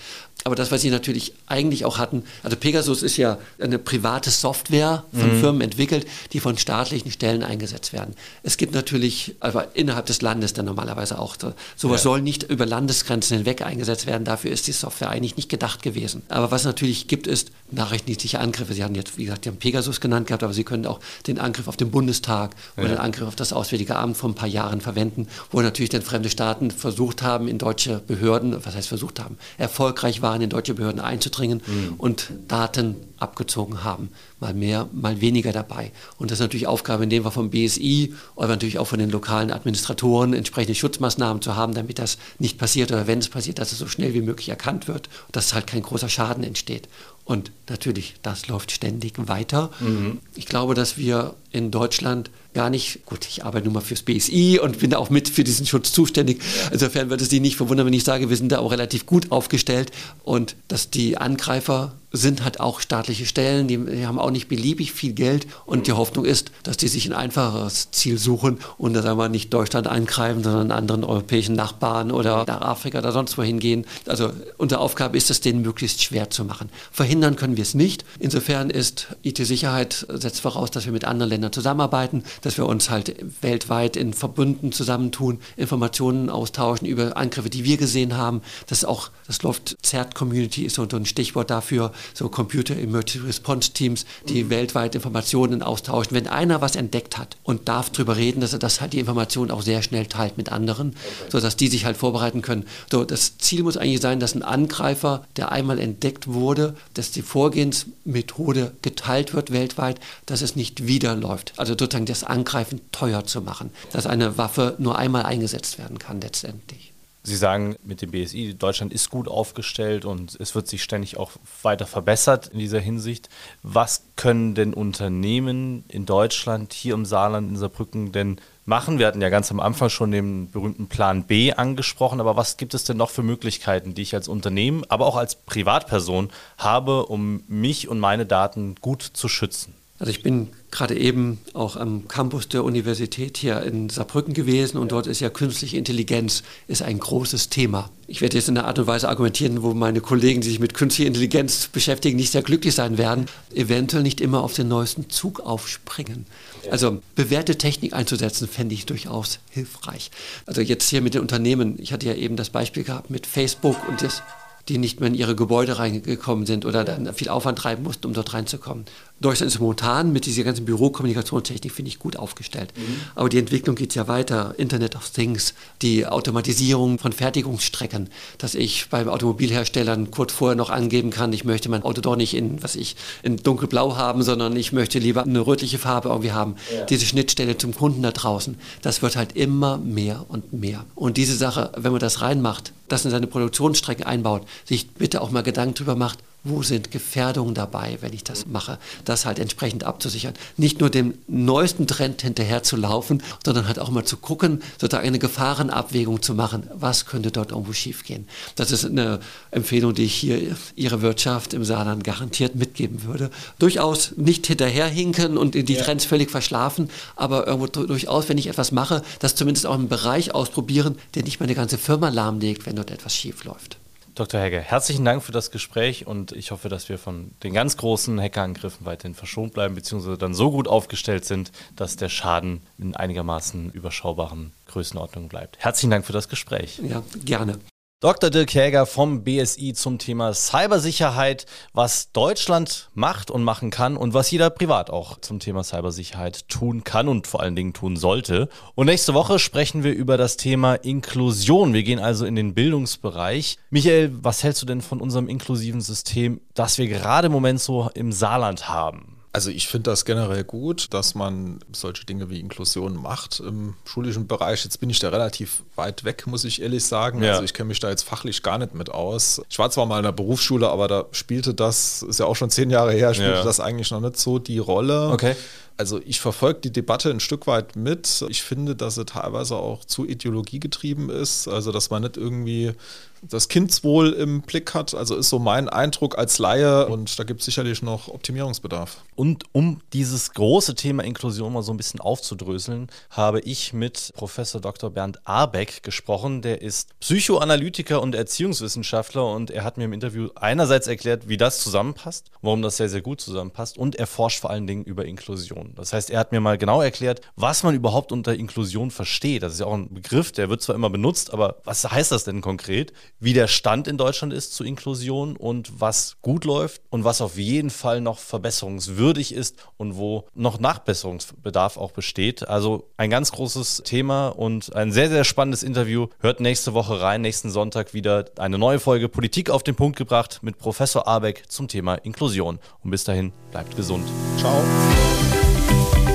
Aber 0.45 0.55
das, 0.55 0.71
was 0.71 0.83
sie 0.83 0.91
natürlich 0.91 1.33
eigentlich 1.47 1.85
auch 1.85 1.99
hatten, 1.99 2.25
also 2.43 2.57
Pegasus 2.57 3.03
ist 3.03 3.17
ja 3.17 3.39
eine 3.61 3.79
private 3.79 4.31
Software 4.31 5.05
von 5.13 5.37
mhm. 5.37 5.41
Firmen 5.41 5.61
entwickelt, 5.63 6.07
die 6.33 6.41
von 6.41 6.59
staatlichen 6.83 7.11
Stellen 7.11 7.43
eingesetzt 7.43 7.93
werden. 7.93 8.15
Es 8.43 8.57
gibt 8.57 8.75
natürlich, 8.75 9.37
aber 9.41 9.75
innerhalb 9.75 10.07
des 10.07 10.23
Landes 10.23 10.53
dann 10.53 10.67
normalerweise 10.67 11.19
auch, 11.19 11.37
so, 11.41 11.53
sowas 11.77 12.01
ja. 12.01 12.05
soll 12.05 12.23
nicht 12.23 12.45
über 12.45 12.67
Landesgrenzen 12.67 13.39
hinweg 13.39 13.63
eingesetzt 13.63 14.07
werden. 14.07 14.25
Dafür 14.25 14.51
ist 14.51 14.67
die 14.67 14.73
Software 14.73 15.11
eigentlich 15.11 15.37
nicht 15.37 15.49
gedacht 15.49 15.83
gewesen. 15.83 16.23
Aber 16.29 16.51
was 16.51 16.65
natürlich 16.65 17.09
gibt, 17.09 17.27
ist 17.27 17.51
nachrichtendienstliche 17.71 18.39
Angriffe. 18.39 18.75
Sie 18.75 18.85
haben 18.85 18.95
jetzt, 18.95 19.17
wie 19.17 19.25
gesagt, 19.25 19.45
die 19.45 19.49
haben 19.49 19.57
Pegasus 19.57 20.01
genannt 20.01 20.27
gehabt, 20.27 20.43
aber 20.43 20.53
Sie 20.53 20.65
können 20.65 20.87
auch 20.87 21.01
den 21.27 21.39
Angriff 21.39 21.69
auf 21.69 21.77
den 21.77 21.91
Bundestag 21.91 22.55
oder 22.77 22.89
ja. 22.89 22.95
den 22.95 22.99
Angriff 22.99 23.29
auf 23.29 23.37
das 23.37 23.53
Auswärtige 23.53 23.97
Amt 23.97 24.17
vor 24.17 24.31
ein 24.31 24.35
paar 24.35 24.49
Jahren 24.49 24.81
verwenden, 24.81 25.29
wo 25.51 25.61
natürlich 25.61 25.91
dann 25.91 26.03
fremde 26.03 26.31
Staaten 26.31 26.71
versucht 26.71 27.23
haben, 27.23 27.49
in 27.49 27.59
deutsche 27.59 28.01
Behörden, 28.01 28.57
was 28.65 28.75
heißt 28.75 28.89
versucht 28.89 29.21
haben, 29.21 29.39
erfolgreich 29.59 30.23
waren, 30.23 30.43
in 30.43 30.51
deutsche 30.51 30.75
Behörden 30.75 31.01
einzudringen 31.01 31.63
mhm. 31.67 31.95
und 31.99 32.31
Daten 32.49 32.97
abgezogen 33.23 33.85
haben. 33.85 34.11
Mal 34.41 34.53
mehr, 34.53 34.89
mal 34.93 35.21
weniger 35.21 35.53
dabei. 35.53 35.93
Und 36.19 36.31
das 36.31 36.39
ist 36.39 36.43
natürlich 36.43 36.67
Aufgabe 36.67 37.05
in 37.05 37.11
dem 37.11 37.23
Fall 37.23 37.33
vom 37.33 37.51
BSI, 37.51 38.15
aber 38.37 38.49
natürlich 38.49 38.79
auch 38.79 38.87
von 38.87 38.99
den 38.99 39.11
lokalen 39.11 39.51
Administratoren, 39.51 40.35
entsprechende 40.35 40.75
Schutzmaßnahmen 40.75 41.41
zu 41.41 41.57
haben, 41.57 41.75
damit 41.75 41.99
das 41.99 42.19
nicht 42.39 42.59
passiert 42.59 42.93
oder 42.93 43.07
wenn 43.07 43.21
es 43.21 43.29
passiert, 43.29 43.59
dass 43.59 43.73
es 43.73 43.79
so 43.79 43.87
schnell 43.87 44.15
wie 44.15 44.23
möglich 44.23 44.49
erkannt 44.49 44.89
wird, 44.89 45.09
dass 45.31 45.55
halt 45.55 45.67
kein 45.67 45.83
großer 45.83 46.09
Schaden 46.09 46.45
entsteht. 46.45 46.89
Und 47.25 47.53
natürlich, 47.69 48.15
das 48.23 48.49
läuft 48.49 48.73
ständig 48.73 49.15
weiter. 49.17 49.71
Mhm. 49.81 50.21
Ich 50.35 50.47
glaube, 50.47 50.75
dass 50.75 50.97
wir 50.99 51.35
in 51.53 51.71
Deutschland 51.71 52.31
gar 52.55 52.71
nicht, 52.71 53.07
gut, 53.07 53.27
ich 53.27 53.45
arbeite 53.45 53.67
nun 53.67 53.75
mal 53.75 53.81
fürs 53.81 54.03
BSI 54.03 54.61
und 54.63 54.79
bin 54.81 54.91
da 54.91 54.99
auch 54.99 55.11
mit 55.11 55.29
für 55.29 55.45
diesen 55.45 55.67
Schutz 55.67 55.93
zuständig. 55.93 56.43
Insofern 56.71 57.11
würde 57.11 57.25
es 57.25 57.31
Sie 57.31 57.41
nicht 57.41 57.57
verwundern, 57.57 57.87
wenn 57.87 57.93
ich 57.93 58.05
sage, 58.05 58.29
wir 58.29 58.37
sind 58.37 58.53
da 58.53 58.59
auch 58.59 58.73
relativ 58.73 59.07
gut 59.07 59.31
aufgestellt 59.31 59.91
und 60.23 60.57
dass 60.69 60.91
die 60.91 61.17
Angreifer 61.17 61.95
sind 62.15 62.45
halt 62.45 62.61
auch 62.61 62.81
staatliche 62.81 63.25
Stellen, 63.25 63.69
die, 63.69 63.79
die, 63.79 64.07
haben 64.07 64.19
auch 64.19 64.31
nicht 64.31 64.49
beliebig 64.49 64.93
viel 64.93 65.15
Geld 65.15 65.47
und 65.65 65.87
die 65.87 65.93
Hoffnung 65.93 66.27
ist, 66.27 66.53
dass 66.63 66.77
die 66.77 66.89
sich 66.89 67.07
ein 67.07 67.15
einfacheres 67.15 67.91
Ziel 67.91 68.19
suchen 68.19 68.59
und 68.77 68.93
da 68.93 69.01
sagen 69.01 69.19
wir 69.19 69.31
nicht 69.31 69.55
Deutschland 69.55 69.87
eingreifen, 69.87 70.45
sondern 70.45 70.73
anderen 70.73 71.05
europäischen 71.05 71.55
Nachbarn 71.55 72.11
oder 72.11 72.45
nach 72.47 72.61
Afrika 72.61 72.99
oder 72.99 73.13
sonst 73.13 73.39
wohin 73.39 73.59
gehen. 73.59 73.87
Also 74.07 74.31
unsere 74.59 74.83
Aufgabe 74.83 75.17
ist 75.17 75.31
es, 75.31 75.41
denen 75.41 75.63
möglichst 75.63 76.03
schwer 76.03 76.29
zu 76.29 76.45
machen. 76.45 76.69
Verhindern 76.91 77.12
können 77.21 77.57
wir 77.57 77.63
es 77.63 77.75
nicht. 77.75 78.05
Insofern 78.19 78.71
ist 78.71 79.09
IT-Sicherheit 79.23 80.07
setzt 80.09 80.41
voraus, 80.41 80.71
dass 80.71 80.87
wir 80.87 80.93
mit 80.93 81.05
anderen 81.05 81.31
Ländern 81.31 81.53
zusammenarbeiten, 81.53 82.25
dass 82.41 82.57
wir 82.57 82.67
uns 82.67 82.91
halt 82.91 83.15
weltweit 83.41 83.97
in 83.97 84.15
Verbünden 84.15 84.73
zusammentun, 84.73 85.39
Informationen 85.57 86.31
austauschen 86.31 86.87
über 86.87 87.17
Angriffe, 87.17 87.51
die 87.51 87.65
wir 87.65 87.77
gesehen 87.77 88.17
haben. 88.17 88.43
Das 88.67 88.79
ist 88.79 88.85
auch, 88.85 89.11
das 89.27 89.43
läuft 89.43 89.77
CERT-Community 89.85 90.65
ist 90.65 90.77
so 90.77 90.87
ein 90.91 91.07
Stichwort 91.07 91.51
dafür 91.51 91.93
so 92.15 92.29
Computer 92.29 92.77
Emergency 92.77 93.19
Response 93.27 93.73
Teams, 93.73 94.07
die 94.29 94.45
mhm. 94.45 94.51
weltweit 94.51 94.95
Informationen 94.95 95.63
austauschen. 95.63 96.13
Wenn 96.13 96.27
einer 96.27 96.61
was 96.61 96.77
entdeckt 96.77 97.19
hat 97.19 97.37
und 97.43 97.69
darf 97.69 97.91
darüber 97.91 98.17
reden, 98.17 98.41
dass 98.41 98.53
er 98.53 98.59
das 98.59 98.81
halt 98.81 98.93
die 98.93 98.99
Information 98.99 99.51
auch 99.51 99.63
sehr 99.63 99.83
schnell 99.83 100.07
teilt 100.07 100.37
mit 100.37 100.51
anderen, 100.51 100.89
okay. 100.91 101.31
sodass 101.31 101.57
die 101.57 101.69
sich 101.69 101.85
halt 101.85 101.97
vorbereiten 101.97 102.43
können. 102.43 102.65
So, 102.91 103.05
das 103.05 103.39
Ziel 103.39 103.63
muss 103.63 103.77
eigentlich 103.77 104.01
sein, 104.01 104.21
dass 104.21 104.35
ein 104.35 104.43
Angreifer, 104.43 105.25
der 105.37 105.53
einmal 105.53 105.79
entdeckt 105.79 106.29
wurde, 106.29 106.75
dass 107.03 107.11
die 107.11 107.23
Vorgehensmethode 107.23 108.75
geteilt 108.81 109.35
wird 109.35 109.51
weltweit, 109.51 109.99
dass 110.27 110.41
es 110.41 110.55
nicht 110.55 110.87
wieder 110.87 111.17
läuft. 111.17 111.53
Also 111.57 111.73
sozusagen 111.73 112.07
das 112.07 112.23
Angreifen 112.23 112.81
teuer 112.93 113.25
zu 113.25 113.41
machen, 113.41 113.71
dass 113.91 114.07
eine 114.07 114.39
Waffe 114.39 114.77
nur 114.79 114.97
einmal 114.97 115.25
eingesetzt 115.25 115.79
werden 115.79 115.99
kann 115.99 116.21
letztendlich. 116.21 116.92
Sie 117.25 117.37
sagen 117.37 117.77
mit 117.85 118.03
dem 118.03 118.11
BSI, 118.11 118.55
Deutschland 118.55 118.93
ist 118.93 119.09
gut 119.09 119.29
aufgestellt 119.29 120.05
und 120.05 120.37
es 120.41 120.57
wird 120.57 120.67
sich 120.67 120.83
ständig 120.83 121.19
auch 121.19 121.31
weiter 121.63 121.87
verbessert 121.87 122.49
in 122.49 122.59
dieser 122.59 122.81
Hinsicht. 122.81 123.29
Was 123.63 124.03
können 124.17 124.57
denn 124.57 124.75
Unternehmen 124.75 125.85
in 125.87 126.05
Deutschland, 126.05 126.73
hier 126.73 126.95
im 126.95 127.05
Saarland, 127.05 127.49
in 127.49 127.57
Saarbrücken 127.57 128.11
denn 128.11 128.41
machen? 128.65 128.99
Wir 128.99 129.07
hatten 129.07 129.23
ja 129.23 129.29
ganz 129.29 129.53
am 129.53 129.61
Anfang 129.61 129.89
schon 129.89 130.11
den 130.11 130.51
berühmten 130.51 130.89
Plan 130.89 131.23
B 131.23 131.53
angesprochen, 131.53 132.19
aber 132.21 132.37
was 132.37 132.57
gibt 132.57 132.75
es 132.75 132.83
denn 132.83 132.97
noch 132.97 133.11
für 133.11 133.23
Möglichkeiten, 133.23 133.95
die 133.95 134.03
ich 134.03 134.17
als 134.17 134.27
Unternehmen, 134.27 134.83
aber 134.89 135.07
auch 135.07 135.17
als 135.17 135.37
Privatperson 135.37 136.29
habe, 136.59 137.07
um 137.07 137.45
mich 137.47 137.87
und 137.87 138.01
meine 138.01 138.27
Daten 138.27 138.75
gut 138.81 139.03
zu 139.03 139.29
schützen? 139.29 139.75
Also 140.03 140.11
ich 140.11 140.25
bin 140.25 140.49
gerade 140.73 140.99
eben 140.99 141.39
auch 141.53 141.77
am 141.77 142.09
Campus 142.09 142.49
der 142.49 142.65
Universität 142.65 143.37
hier 143.37 143.63
in 143.63 143.89
Saarbrücken 143.89 144.35
gewesen 144.35 144.79
und 144.79 144.91
dort 144.91 145.07
ist 145.07 145.21
ja 145.21 145.31
künstliche 145.31 145.77
Intelligenz 145.77 146.43
ist 146.67 146.83
ein 146.83 146.99
großes 146.99 147.51
Thema. 147.51 147.89
Ich 148.09 148.21
werde 148.21 148.37
jetzt 148.37 148.49
in 148.49 148.59
einer 148.59 148.67
Art 148.67 148.81
und 148.81 148.89
Weise 148.89 149.09
argumentieren, 149.09 149.63
wo 149.63 149.75
meine 149.75 150.01
Kollegen, 150.01 150.41
die 150.41 150.49
sich 150.49 150.59
mit 150.59 150.75
künstlicher 150.75 151.07
Intelligenz 151.07 151.69
beschäftigen, 151.69 152.17
nicht 152.17 152.33
sehr 152.33 152.43
glücklich 152.43 152.75
sein 152.75 152.99
werden, 152.99 153.27
eventuell 153.55 154.03
nicht 154.03 154.21
immer 154.21 154.43
auf 154.43 154.55
den 154.55 154.67
neuesten 154.67 155.09
Zug 155.09 155.39
aufspringen. 155.39 156.27
Also 156.69 157.01
bewährte 157.15 157.57
Technik 157.57 157.93
einzusetzen, 157.93 158.49
fände 158.49 158.75
ich 158.75 158.87
durchaus 158.87 159.39
hilfreich. 159.51 160.11
Also 160.47 160.63
jetzt 160.63 160.91
hier 160.91 161.01
mit 161.01 161.15
den 161.15 161.21
Unternehmen, 161.21 161.79
ich 161.79 161.93
hatte 161.93 162.09
ja 162.09 162.15
eben 162.15 162.35
das 162.35 162.51
Beispiel 162.51 162.83
gehabt 162.83 163.11
mit 163.11 163.25
Facebook 163.25 163.77
und 163.89 164.03
das 164.03 164.21
die 164.69 164.79
nicht 164.79 165.01
mehr 165.01 165.09
in 165.09 165.15
ihre 165.15 165.35
Gebäude 165.35 165.79
reingekommen 165.79 166.47
sind 166.47 166.65
oder 166.65 166.85
dann 166.85 167.13
viel 167.15 167.29
Aufwand 167.29 167.59
treiben 167.59 167.83
mussten, 167.83 168.07
um 168.07 168.13
dort 168.13 168.33
reinzukommen. 168.33 168.85
Deutschland 169.23 169.53
ist 169.53 169.61
momentan 169.61 170.13
mit 170.13 170.27
dieser 170.27 170.45
ganzen 170.45 170.65
Bürokommunikationstechnik, 170.65 171.73
finde 171.73 171.89
ich, 171.89 171.99
gut 171.99 172.17
aufgestellt. 172.17 172.73
Mhm. 172.77 172.97
Aber 173.15 173.29
die 173.29 173.39
Entwicklung 173.39 173.77
geht 173.77 173.95
ja 173.95 174.09
weiter. 174.09 174.55
Internet 174.59 174.97
of 174.97 175.09
Things, 175.11 175.55
die 175.81 176.07
Automatisierung 176.07 176.99
von 176.99 177.13
Fertigungsstrecken, 177.13 178.11
dass 178.39 178.55
ich 178.55 178.89
beim 178.91 179.09
Automobilherstellern 179.09 180.11
kurz 180.11 180.33
vorher 180.33 180.57
noch 180.57 180.71
angeben 180.71 181.11
kann, 181.11 181.33
ich 181.33 181.45
möchte 181.45 181.69
mein 181.69 181.83
Auto 181.83 182.01
doch 182.01 182.17
nicht 182.17 182.35
in, 182.35 182.63
was 182.63 182.77
ich, 182.77 182.97
in 183.23 183.37
dunkelblau 183.37 183.97
haben, 183.97 184.23
sondern 184.23 184.57
ich 184.57 184.73
möchte 184.73 184.99
lieber 184.99 185.23
eine 185.23 185.41
rötliche 185.41 185.79
Farbe 185.79 186.09
irgendwie 186.09 186.33
haben. 186.33 186.57
Ja. 186.75 186.85
Diese 186.85 187.07
Schnittstelle 187.07 187.57
zum 187.57 187.75
Kunden 187.75 188.03
da 188.03 188.11
draußen, 188.11 188.57
das 188.83 189.03
wird 189.03 189.17
halt 189.17 189.37
immer 189.37 189.79
mehr 189.79 190.27
und 190.29 190.53
mehr. 190.53 190.85
Und 190.95 191.17
diese 191.17 191.37
Sache, 191.37 191.73
wenn 191.77 191.93
man 191.93 192.01
das 192.01 192.21
reinmacht, 192.21 192.73
das 192.89 193.05
in 193.05 193.11
seine 193.11 193.27
Produktionsstrecke 193.27 194.07
einbaut, 194.07 194.43
sich 194.65 194.91
bitte 194.91 195.23
auch 195.23 195.31
mal 195.31 195.43
Gedanken 195.43 195.75
darüber 195.75 195.97
macht, 195.97 196.19
wo 196.45 196.63
sind 196.63 196.91
Gefährdungen 196.91 197.55
dabei, 197.55 197.99
wenn 198.01 198.13
ich 198.13 198.25
das 198.25 198.47
mache, 198.47 198.79
das 199.05 199.25
halt 199.25 199.39
entsprechend 199.39 199.85
abzusichern. 199.85 200.35
Nicht 200.57 200.81
nur 200.81 200.91
dem 200.91 201.15
neuesten 201.29 201.87
Trend 201.87 202.23
hinterher 202.23 202.63
zu 202.63 202.77
laufen, 202.77 203.23
sondern 203.45 203.69
halt 203.69 203.79
auch 203.79 203.91
mal 203.91 204.05
zu 204.05 204.17
gucken, 204.17 204.63
sozusagen 204.81 205.07
eine 205.07 205.19
Gefahrenabwägung 205.19 206.21
zu 206.23 206.35
machen, 206.35 206.69
was 206.75 207.07
könnte 207.07 207.31
dort 207.31 207.53
irgendwo 207.53 207.73
schiefgehen. 207.73 208.27
Das 208.57 208.73
ist 208.73 208.85
eine 208.85 209.21
Empfehlung, 209.51 209.95
die 209.95 210.05
ich 210.05 210.15
hier 210.15 210.57
Ihre 210.75 211.03
Wirtschaft 211.03 211.55
im 211.55 211.65
Saarland 211.65 212.03
garantiert 212.03 212.57
mitgeben 212.57 213.05
würde. 213.05 213.31
Durchaus 213.59 214.13
nicht 214.17 214.47
hinterherhinken 214.47 215.39
und 215.39 215.55
die 215.55 215.73
ja. 215.73 215.83
Trends 215.83 216.05
völlig 216.05 216.31
verschlafen, 216.31 216.91
aber 217.15 217.47
irgendwo 217.47 217.67
durchaus, 217.67 218.29
wenn 218.29 218.39
ich 218.39 218.49
etwas 218.49 218.73
mache, 218.73 219.03
das 219.21 219.37
zumindest 219.37 219.67
auch 219.67 219.77
im 219.77 219.89
Bereich 219.89 220.35
ausprobieren, 220.35 220.97
der 221.15 221.23
nicht 221.23 221.41
meine 221.41 221.55
ganze 221.55 221.79
Firma 221.79 222.09
lahmlegt, 222.09 222.67
wenn 222.67 222.77
dort 222.77 222.91
etwas 222.91 223.15
schief 223.15 223.45
läuft. 223.45 223.82
Dr. 224.15 224.41
Hegge, 224.41 224.61
herzlichen 224.61 225.07
Dank 225.07 225.23
für 225.23 225.33
das 225.33 225.51
Gespräch 225.51 226.07
und 226.07 226.33
ich 226.33 226.51
hoffe, 226.51 226.69
dass 226.69 226.91
wir 226.91 226.99
von 226.99 227.31
den 227.43 227.55
ganz 227.55 227.79
großen 227.79 228.21
Hackerangriffen 228.21 228.85
weiterhin 228.85 229.15
verschont 229.15 229.55
bleiben, 229.55 229.75
beziehungsweise 229.75 230.19
dann 230.19 230.35
so 230.35 230.51
gut 230.51 230.69
aufgestellt 230.69 231.25
sind, 231.25 231.51
dass 231.77 231.97
der 231.97 232.11
Schaden 232.11 232.61
in 232.77 232.95
einigermaßen 232.95 233.71
überschaubaren 233.71 234.53
Größenordnungen 234.67 235.31
bleibt. 235.31 235.59
Herzlichen 235.59 235.91
Dank 235.91 236.05
für 236.05 236.13
das 236.13 236.29
Gespräch. 236.29 236.79
Ja, 236.87 237.03
gerne. 237.25 237.59
Dr. 238.03 238.31
Dirk 238.31 238.53
Jäger 238.53 238.85
vom 238.85 239.23
BSI 239.23 239.75
zum 239.75 240.01
Thema 240.01 240.35
Cybersicherheit, 240.35 241.47
was 241.73 242.11
Deutschland 242.11 242.91
macht 242.95 243.31
und 243.31 243.45
machen 243.45 243.71
kann 243.71 243.97
und 243.97 244.13
was 244.13 244.29
jeder 244.33 244.51
privat 244.51 244.91
auch 244.91 245.21
zum 245.21 245.39
Thema 245.39 245.63
Cybersicherheit 245.63 246.49
tun 246.49 246.83
kann 246.83 247.07
und 247.07 247.29
vor 247.29 247.39
allen 247.39 247.55
Dingen 247.55 247.75
tun 247.75 247.95
sollte. 247.95 248.49
Und 248.75 248.87
nächste 248.87 249.15
Woche 249.15 249.39
sprechen 249.39 249.85
wir 249.85 249.93
über 249.93 250.17
das 250.17 250.37
Thema 250.37 250.75
Inklusion. 250.75 251.75
Wir 251.75 251.85
gehen 251.85 252.01
also 252.01 252.27
in 252.27 252.35
den 252.35 252.55
Bildungsbereich. 252.55 253.57
Michael, 253.71 254.11
was 254.21 254.43
hältst 254.43 254.63
du 254.63 254.67
denn 254.67 254.81
von 254.81 255.01
unserem 255.01 255.29
inklusiven 255.29 255.81
System, 255.81 256.41
das 256.55 256.79
wir 256.79 256.89
gerade 256.89 257.27
im 257.27 257.33
Moment 257.33 257.61
so 257.61 257.89
im 257.95 258.11
Saarland 258.11 258.69
haben? 258.69 259.12
Also 259.35 259.49
ich 259.49 259.67
finde 259.67 259.91
das 259.91 260.05
generell 260.05 260.45
gut, 260.45 260.93
dass 260.93 261.15
man 261.15 261.61
solche 261.73 262.05
Dinge 262.05 262.29
wie 262.29 262.39
Inklusion 262.39 263.01
macht 263.01 263.41
im 263.41 263.75
schulischen 263.87 264.27
Bereich. 264.27 264.63
Jetzt 264.63 264.79
bin 264.79 264.91
ich 264.91 264.99
da 264.99 265.09
relativ 265.09 265.63
weit 265.75 266.05
weg, 266.05 266.27
muss 266.27 266.45
ich 266.45 266.61
ehrlich 266.61 266.85
sagen. 266.85 267.23
Ja. 267.23 267.33
Also 267.33 267.45
ich 267.45 267.55
kenne 267.55 267.69
mich 267.69 267.81
da 267.81 267.89
jetzt 267.89 268.03
fachlich 268.03 268.43
gar 268.43 268.59
nicht 268.59 268.75
mit 268.75 268.91
aus. 268.91 269.41
Ich 269.49 269.59
war 269.59 269.71
zwar 269.71 269.87
mal 269.87 269.97
in 269.97 270.05
der 270.05 270.13
Berufsschule, 270.13 270.69
aber 270.69 270.87
da 270.87 271.07
spielte 271.13 271.55
das, 271.55 272.03
ist 272.03 272.21
ja 272.21 272.27
auch 272.27 272.37
schon 272.37 272.51
zehn 272.51 272.69
Jahre 272.69 272.93
her, 272.93 273.15
spielte 273.15 273.33
ja. 273.33 273.43
das 273.43 273.59
eigentlich 273.59 273.91
noch 273.91 274.01
nicht 274.01 274.19
so 274.19 274.39
die 274.39 274.59
Rolle. 274.59 275.09
Okay. 275.09 275.35
Also 275.79 275.99
ich 276.05 276.21
verfolge 276.21 276.61
die 276.61 276.73
Debatte 276.73 277.09
ein 277.09 277.21
Stück 277.21 277.47
weit 277.47 277.75
mit. 277.75 278.23
Ich 278.29 278.43
finde, 278.43 278.77
dass 278.77 278.97
sie 278.97 279.07
teilweise 279.07 279.57
auch 279.57 279.87
zu 279.87 280.07
ideologiegetrieben 280.07 281.09
ist. 281.09 281.49
Also 281.49 281.73
dass 281.73 281.89
man 281.89 282.03
nicht 282.03 282.19
irgendwie 282.19 282.75
das 283.23 283.49
Kindswohl 283.49 284.13
im 284.13 284.43
Blick 284.43 284.75
hat. 284.75 284.95
Also 284.95 285.17
ist 285.17 285.29
so 285.29 285.39
mein 285.39 285.69
Eindruck 285.69 286.19
als 286.19 286.39
Laie 286.39 286.87
und 286.89 287.19
da 287.19 287.25
gibt 287.25 287.41
es 287.41 287.47
sicherlich 287.47 287.83
noch 287.83 288.09
Optimierungsbedarf. 288.09 288.99
Und 289.15 289.45
um 289.53 289.81
dieses 289.93 290.33
große 290.33 290.75
Thema 290.75 291.05
Inklusion 291.05 291.53
mal 291.53 291.63
so 291.63 291.73
ein 291.73 291.77
bisschen 291.77 292.01
aufzudröseln, 292.01 292.89
habe 293.11 293.41
ich 293.41 293.73
mit 293.73 294.13
Professor 294.17 294.61
Dr. 294.61 294.91
Bernd 294.91 295.21
Arbeck 295.27 295.83
gesprochen. 295.83 296.43
Der 296.43 296.63
ist 296.63 296.99
Psychoanalytiker 297.01 298.03
und 298.03 298.15
Erziehungswissenschaftler 298.15 299.27
und 299.27 299.51
er 299.51 299.65
hat 299.65 299.77
mir 299.77 299.85
im 299.85 299.93
Interview 299.93 300.29
einerseits 300.35 300.87
erklärt, 300.87 301.29
wie 301.29 301.37
das 301.37 301.61
zusammenpasst, 301.61 302.31
warum 302.41 302.63
das 302.63 302.77
sehr, 302.77 302.89
sehr 302.89 303.03
gut 303.03 303.21
zusammenpasst 303.21 303.79
und 303.79 303.97
er 303.97 304.07
forscht 304.07 304.41
vor 304.41 304.51
allen 304.51 304.67
Dingen 304.67 304.85
über 304.85 305.05
Inklusion. 305.05 305.73
Das 305.77 305.93
heißt, 305.93 306.11
er 306.11 306.19
hat 306.19 306.33
mir 306.33 306.41
mal 306.41 306.59
genau 306.59 306.83
erklärt, 306.83 307.21
was 307.37 307.63
man 307.63 307.75
überhaupt 307.75 308.13
unter 308.13 308.35
Inklusion 308.35 308.91
versteht. 308.91 309.43
Das 309.43 309.55
ist 309.55 309.61
ja 309.61 309.67
auch 309.67 309.75
ein 309.75 309.93
Begriff, 309.93 310.33
der 310.33 310.49
wird 310.49 310.63
zwar 310.63 310.75
immer 310.75 310.91
benutzt, 310.91 311.33
aber 311.33 311.57
was 311.65 311.89
heißt 311.89 312.13
das 312.13 312.25
denn 312.25 312.41
konkret? 312.41 312.93
Wie 313.23 313.35
der 313.35 313.47
Stand 313.47 313.87
in 313.87 313.97
Deutschland 313.97 314.33
ist 314.33 314.53
zu 314.53 314.65
Inklusion 314.65 315.37
und 315.37 315.81
was 315.81 316.17
gut 316.23 316.45
läuft 316.45 316.83
und 316.91 317.05
was 317.05 317.21
auf 317.21 317.39
jeden 317.39 317.71
Fall 317.71 318.01
noch 318.01 318.19
verbesserungswürdig 318.19 319.33
ist 319.33 319.57
und 319.77 319.97
wo 319.97 320.27
noch 320.35 320.59
Nachbesserungsbedarf 320.59 321.77
auch 321.77 321.93
besteht. 321.93 322.49
Also 322.49 322.89
ein 322.97 323.11
ganz 323.11 323.31
großes 323.31 323.83
Thema 323.85 324.29
und 324.29 324.75
ein 324.75 324.91
sehr, 324.91 325.09
sehr 325.09 325.23
spannendes 325.23 325.63
Interview. 325.63 326.09
Hört 326.19 326.41
nächste 326.41 326.75
Woche 326.75 327.01
rein, 327.01 327.21
nächsten 327.21 327.51
Sonntag 327.51 327.95
wieder 327.95 328.25
eine 328.39 328.59
neue 328.59 328.81
Folge 328.81 329.09
Politik 329.09 329.51
auf 329.51 329.63
den 329.63 329.77
Punkt 329.77 329.97
gebracht 329.97 330.41
mit 330.43 330.59
Professor 330.59 331.07
Abeck 331.07 331.45
zum 331.47 331.69
Thema 331.69 331.95
Inklusion. 331.95 332.59
Und 332.83 332.91
bis 332.91 333.05
dahin, 333.05 333.33
bleibt 333.53 333.77
gesund. 333.77 334.05
Ciao. 334.37 334.65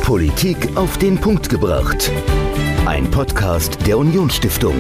Politik 0.01 0.75
auf 0.75 0.97
den 0.97 1.17
Punkt 1.21 1.47
gebracht. 1.47 2.11
Ein 2.85 3.09
Podcast 3.11 3.77
der 3.85 3.97
Unionsstiftung. 3.97 4.75